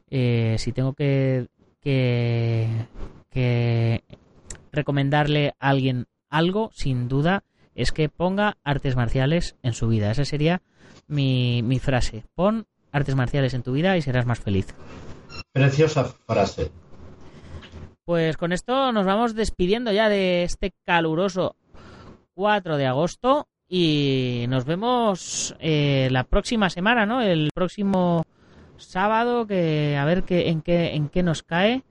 eh, 0.10 0.56
si 0.58 0.74
tengo 0.74 0.94
que, 0.94 1.48
que, 1.80 2.68
que 3.30 4.04
recomendarle 4.72 5.54
a 5.60 5.70
alguien 5.70 6.08
algo, 6.30 6.72
sin 6.74 7.08
duda, 7.08 7.44
es 7.76 7.92
que 7.92 8.10
ponga 8.10 8.58
artes 8.64 8.96
marciales 8.96 9.56
en 9.64 9.74
su 9.74 9.88
vida. 9.88 10.12
Esa 10.12 10.26
sería 10.26 10.62
mi, 11.08 11.62
mi 11.64 11.80
frase. 11.80 12.26
Pon 12.36 12.68
artes 12.92 13.16
marciales 13.16 13.54
en 13.54 13.64
tu 13.64 13.74
vida 13.74 13.98
y 13.98 14.02
serás 14.02 14.26
más 14.26 14.40
feliz. 14.40 14.68
Preciosa 15.52 16.06
frase. 16.26 16.72
Pues 18.06 18.38
con 18.38 18.52
esto 18.52 18.92
nos 18.92 19.06
vamos 19.06 19.36
despidiendo 19.36 19.92
ya 19.92 20.10
de 20.10 20.44
este 20.44 20.74
caluroso 20.86 21.56
4 22.34 22.78
de 22.78 22.88
agosto 22.88 23.48
y 23.68 24.46
nos 24.50 24.66
vemos 24.66 25.56
eh, 25.60 26.10
la 26.12 26.24
próxima 26.24 26.70
semana, 26.72 27.06
¿no? 27.06 27.22
El 27.22 27.50
próximo 27.54 28.26
sábado 28.78 29.46
que 29.46 29.96
a 29.96 30.06
ver 30.06 30.24
qué 30.24 30.50
en 30.50 30.62
qué 30.62 30.96
en 30.96 31.10
qué 31.10 31.22
nos 31.22 31.44
cae 31.44 31.84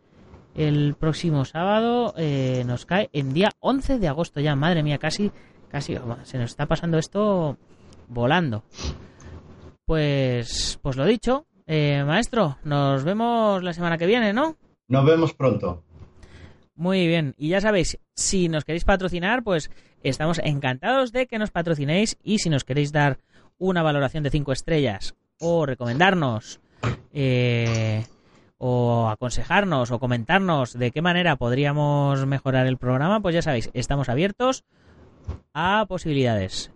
el 0.58 0.96
próximo 0.96 1.44
sábado 1.44 2.12
eh, 2.16 2.64
nos 2.66 2.84
cae 2.84 3.08
en 3.12 3.32
día 3.32 3.52
11 3.60 4.00
de 4.00 4.08
agosto 4.08 4.40
ya. 4.40 4.56
Madre 4.56 4.82
mía, 4.82 4.98
casi, 4.98 5.30
casi 5.68 5.96
se 6.24 6.38
nos 6.38 6.50
está 6.50 6.66
pasando 6.66 6.98
esto 6.98 7.56
volando. 8.08 8.64
Pues, 9.86 10.80
pues 10.82 10.96
lo 10.96 11.06
dicho, 11.06 11.46
eh, 11.66 12.02
maestro, 12.04 12.58
nos 12.64 13.04
vemos 13.04 13.62
la 13.62 13.72
semana 13.72 13.98
que 13.98 14.06
viene, 14.06 14.32
¿no? 14.32 14.56
Nos 14.88 15.06
vemos 15.06 15.32
pronto. 15.32 15.84
Muy 16.74 17.06
bien, 17.06 17.34
y 17.38 17.50
ya 17.50 17.60
sabéis, 17.60 17.98
si 18.14 18.48
nos 18.48 18.64
queréis 18.64 18.84
patrocinar, 18.84 19.44
pues 19.44 19.70
estamos 20.02 20.40
encantados 20.42 21.12
de 21.12 21.28
que 21.28 21.38
nos 21.38 21.52
patrocinéis 21.52 22.18
y 22.22 22.38
si 22.38 22.50
nos 22.50 22.64
queréis 22.64 22.90
dar 22.90 23.18
una 23.58 23.82
valoración 23.82 24.24
de 24.24 24.30
5 24.30 24.52
estrellas 24.52 25.14
o 25.38 25.66
recomendarnos 25.66 26.60
eh, 27.12 28.04
o 28.58 29.08
aconsejarnos 29.08 29.90
o 29.90 29.98
comentarnos 29.98 30.72
de 30.72 30.90
qué 30.90 31.00
manera 31.00 31.36
podríamos 31.36 32.26
mejorar 32.26 32.66
el 32.66 32.76
programa, 32.76 33.20
pues 33.20 33.34
ya 33.34 33.42
sabéis, 33.42 33.70
estamos 33.72 34.08
abiertos 34.08 34.64
a 35.54 35.86
posibilidades. 35.88 36.72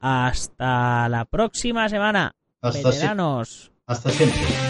Hasta 0.00 1.08
la 1.08 1.24
próxima 1.24 1.88
semana. 1.88 2.32
Hasta 2.60 2.92
hasta 3.86 4.10
siempre. 4.10 4.69